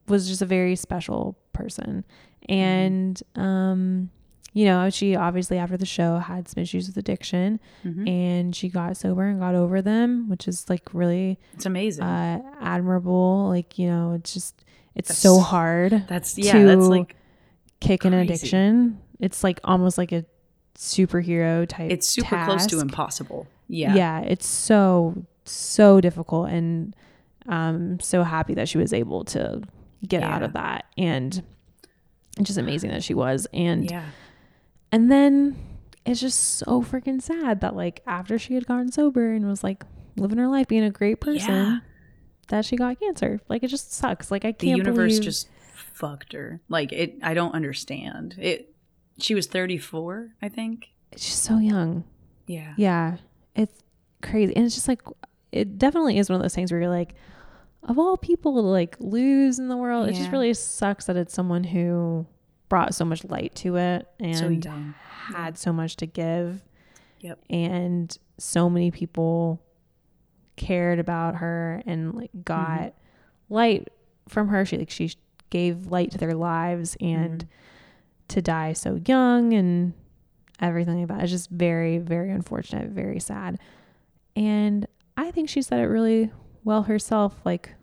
[0.08, 2.04] was just a very special person,
[2.48, 2.54] Mm-hmm.
[2.54, 4.10] and um,
[4.54, 8.10] you know, she obviously after the show had some issues with addiction Mhm.
[8.10, 12.04] and she got sober and got over them, which is like really It's amazing.
[12.04, 13.48] uh, admirable.
[13.50, 14.64] Like, you know, it's just,
[14.96, 16.64] it's That's- so hard that's yeah.
[16.66, 17.16] That's like
[17.80, 19.00] kick an addiction.
[19.20, 20.26] It's like almost like a
[20.80, 21.92] superhero type.
[21.92, 23.48] it's super close to impossible.
[23.68, 23.94] Yeah.
[23.96, 26.96] Yeah, it's so so difficult, and
[27.48, 29.62] I'm so happy that she was able to
[30.08, 31.44] get out of that, and
[32.38, 34.06] it's just amazing that she was, and Yeah.
[34.92, 35.58] and then
[36.06, 39.84] it's just so freaking sad that like after she had gotten sober and was like
[40.16, 41.80] living her life, being a great person, Yeah.
[42.48, 43.42] that she got cancer.
[43.50, 44.32] Like it just sucks.
[44.32, 46.62] Like I can't The universe believe just fucked her.
[46.70, 47.18] Like it.
[47.22, 48.74] I don't understand it.
[49.20, 50.90] She was 34, I think.
[51.16, 52.04] she's so young.
[52.48, 52.74] Yeah.
[52.78, 53.18] Yeah,
[53.56, 53.84] it's
[54.22, 55.02] crazy, and it's just like
[55.52, 57.16] it definitely is one of those things where you're like,
[57.84, 61.34] of all people to like lose in the world, it just really sucks that it's
[61.34, 62.26] someone who
[62.70, 64.84] brought so much light to it and So
[65.34, 66.64] had so much to give.
[67.22, 67.40] Yep.
[67.50, 69.62] And so many people
[70.56, 72.42] cared about her and like Mm-hmm.
[72.44, 72.94] got
[73.50, 73.88] light
[74.28, 74.66] from her.
[74.66, 75.14] She like she
[75.50, 77.50] gave light to their lives and Mm-hmm.
[78.30, 79.94] To die so young and
[80.60, 81.22] everything like that.
[81.24, 83.60] It's just very, very unfortunate, very sad.
[84.36, 84.88] And
[85.18, 86.32] I think she said it really
[86.64, 87.40] well herself.
[87.46, 87.76] Like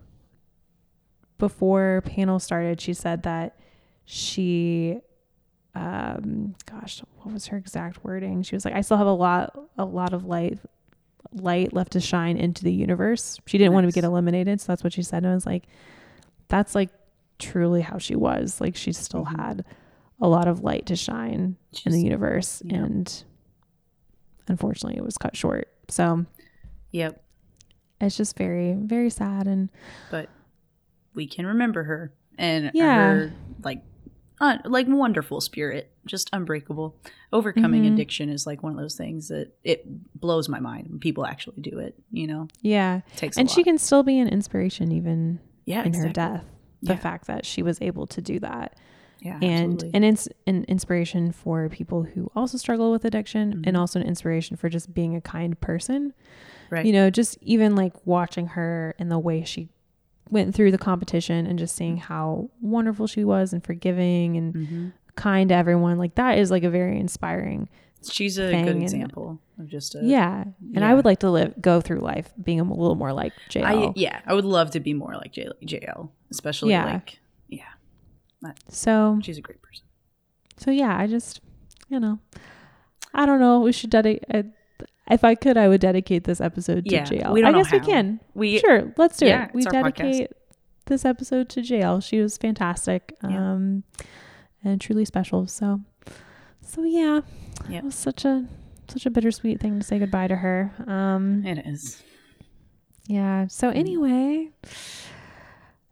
[1.39, 3.59] before panel started, she said that
[4.05, 4.99] she
[5.75, 8.43] um gosh, what was her exact wording?
[8.43, 10.59] She was like, I still have a lot a lot of light
[11.33, 13.39] light left to shine into the universe.
[13.47, 15.19] She didn't want to get eliminated, so that's what she said.
[15.25, 15.65] And I was like,
[16.49, 16.91] that's like
[17.39, 18.61] truly how she was.
[18.61, 19.37] Like she still Mhm.
[19.39, 19.65] had
[20.21, 22.77] a lot of light to shine in the universe yeah.
[22.77, 23.25] and
[24.49, 25.69] unfortunately it was cut short.
[25.89, 26.25] So
[26.93, 27.23] Yep.
[28.01, 29.71] it's just very, very sad and
[30.11, 30.29] But
[31.15, 32.95] we can remember her and Yeah.
[33.15, 33.33] her
[33.63, 33.83] like
[34.39, 36.95] uh, like wonderful spirit, just unbreakable.
[37.33, 37.95] Overcoming Mhm.
[37.95, 39.87] addiction is like one of those things that it
[40.21, 41.99] blows my mind when people actually do it.
[42.13, 42.99] You know, yeah.
[42.99, 46.45] it takes And she can still be an inspiration even yeah in her death.
[46.83, 46.99] The Yeah.
[46.99, 48.77] fact that she was able to do that.
[49.21, 49.91] Yeah, and absolutely.
[49.95, 53.79] an, ins- an inspiration for people who also struggle with addiction and Mhm.
[53.81, 56.13] also an inspiration for just being a kind person
[56.71, 56.85] right.
[56.85, 59.69] you know just even like watching her and the way she
[60.31, 64.93] went through the competition and just seeing how wonderful she was and forgiving and Mhm.
[65.15, 67.69] kind to everyone like that is like a very inspiring
[68.09, 70.45] she's a good and- example of just a yeah
[70.75, 73.89] and i would like to live go through life being a little more like Jael.
[73.89, 76.85] I yeah, I would love to be more like J- Jael, especially Yeah.
[76.85, 77.19] like
[78.47, 79.85] yeah, so she's a great person.
[80.57, 81.41] so yeah i just
[81.89, 82.19] you know
[83.15, 84.25] i don't know we should dedicate
[85.11, 87.33] if i could i would dedicate this episode to Yeah, Jael.
[87.33, 89.71] we don't i guess we can We sure let's do yeah, it we podcast.
[89.73, 90.33] dedicate
[90.87, 92.01] this episode to Jael.
[92.01, 93.53] She was fantastic Yeah.
[93.53, 93.83] um
[94.65, 95.81] and truly special so
[96.63, 97.21] so yeah
[97.69, 97.79] Yeah.
[97.79, 98.47] it was such a
[98.89, 102.03] such a bittersweet thing to say goodbye to her um it is.
[103.09, 103.77] yeah so Mm.
[103.77, 104.51] anyway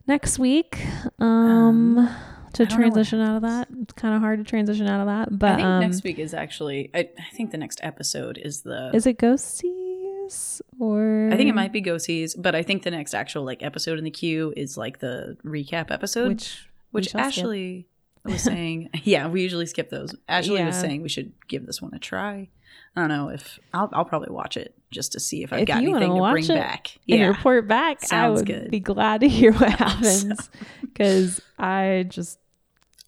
[0.06, 0.78] next week
[1.18, 2.10] um, Um,
[2.54, 4.86] to I don't know what transition out of that it's kind of hard to transition
[4.86, 6.90] out of that but I think um next week is actually.
[6.94, 8.90] I, I think the next episode is the.
[8.94, 13.14] is it ghosties or I think it might be Ghosties, but I think the next
[13.14, 17.44] actual like episode in the queue is like the recap episode, which, which shall skip.
[17.44, 17.88] Ashley
[18.24, 18.90] was saying.
[19.04, 20.14] yeah, we usually skip those.
[20.28, 22.48] Ashley was saying we should give this one a try.
[22.96, 25.68] I don't know if I'll, I'll probably watch it just to see if I've If
[25.68, 26.96] got anything to bring back.
[27.08, 28.70] and Yeah, report back i would good.
[28.70, 30.48] be glad to hear what happens
[30.80, 32.38] because i just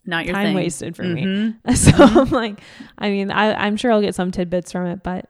[0.07, 0.55] not your time thing.
[0.55, 1.75] wasted for me Mhm.
[1.75, 2.59] so i'm like
[2.97, 5.29] i mean I, i'm sure i'll get some tidbits from it but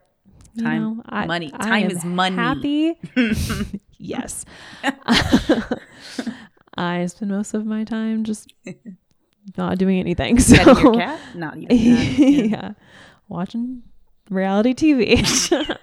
[0.60, 1.52] Time, know, I, money.
[1.54, 2.36] I Time am is money.
[2.36, 3.00] happy
[4.00, 4.44] yes
[6.78, 8.54] i spend most of my time just
[9.58, 11.20] not doing anything so your cat?
[11.36, 12.20] Not even that.
[12.20, 12.44] yeah.
[12.44, 12.72] Yeah.
[13.30, 13.84] watching
[14.30, 15.78] reality tv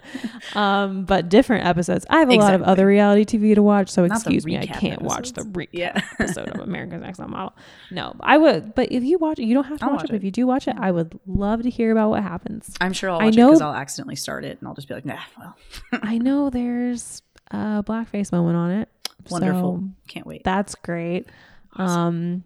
[0.57, 4.05] um but different episodes i have a lot of other reality tv to watch so
[4.07, 5.57] Not excuse me i can't watch the episodes.
[5.57, 6.01] recap Yeah.
[6.21, 7.55] episode of america's next top model
[7.91, 10.09] no i would but if you watch it you don't have to watch, watch it,
[10.09, 12.93] but if you do watch it i would love to hear about what happens I'm
[12.93, 14.95] sure I'll I watch it know- because I'll accidentally start it and I'll just be
[14.95, 15.57] like, nah, well,
[16.03, 18.89] i know there's a blackface moment on it
[19.31, 19.81] wonderful.
[19.83, 20.45] so Can't wait.
[20.45, 21.27] that's great
[21.77, 21.99] Awesome.
[22.01, 22.45] um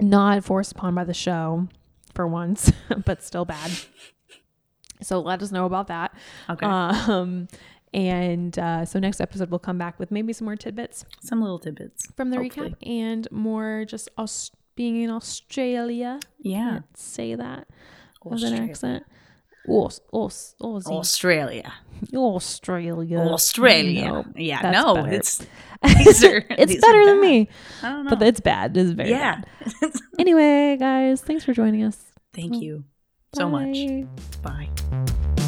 [0.00, 1.68] not forced upon by the show
[2.14, 2.72] for once
[3.04, 3.70] but still bad
[5.02, 6.14] so let us know about that
[6.48, 6.66] okay.
[6.66, 7.48] um
[7.92, 11.58] and uh, so next episode we'll come back with maybe some more tidbits Some little
[11.58, 12.06] tidbits.
[12.16, 12.70] from the Hopefully.
[12.70, 16.70] recap and more just us being in australia Yeah.
[16.70, 17.66] Can't say that
[18.24, 19.04] with an accent
[19.68, 20.86] Aus, Aus, Aussie.
[20.86, 21.72] Australia.
[22.14, 23.18] Australia.
[23.20, 24.04] Australia.
[24.06, 25.10] No, yeah, no, better.
[25.12, 25.38] it's
[25.82, 27.28] these are it's these are better than bad.
[27.28, 27.48] me,
[27.82, 28.10] I don't know.
[28.10, 28.74] but it's bad.
[28.76, 29.42] It's very yeah.
[29.82, 29.92] bad.
[30.18, 31.98] Anyway, guys, thanks for joining us.
[32.32, 32.84] Thank Well, you
[33.34, 33.76] so much.
[34.42, 34.68] Bye.
[34.88, 35.46] Bye.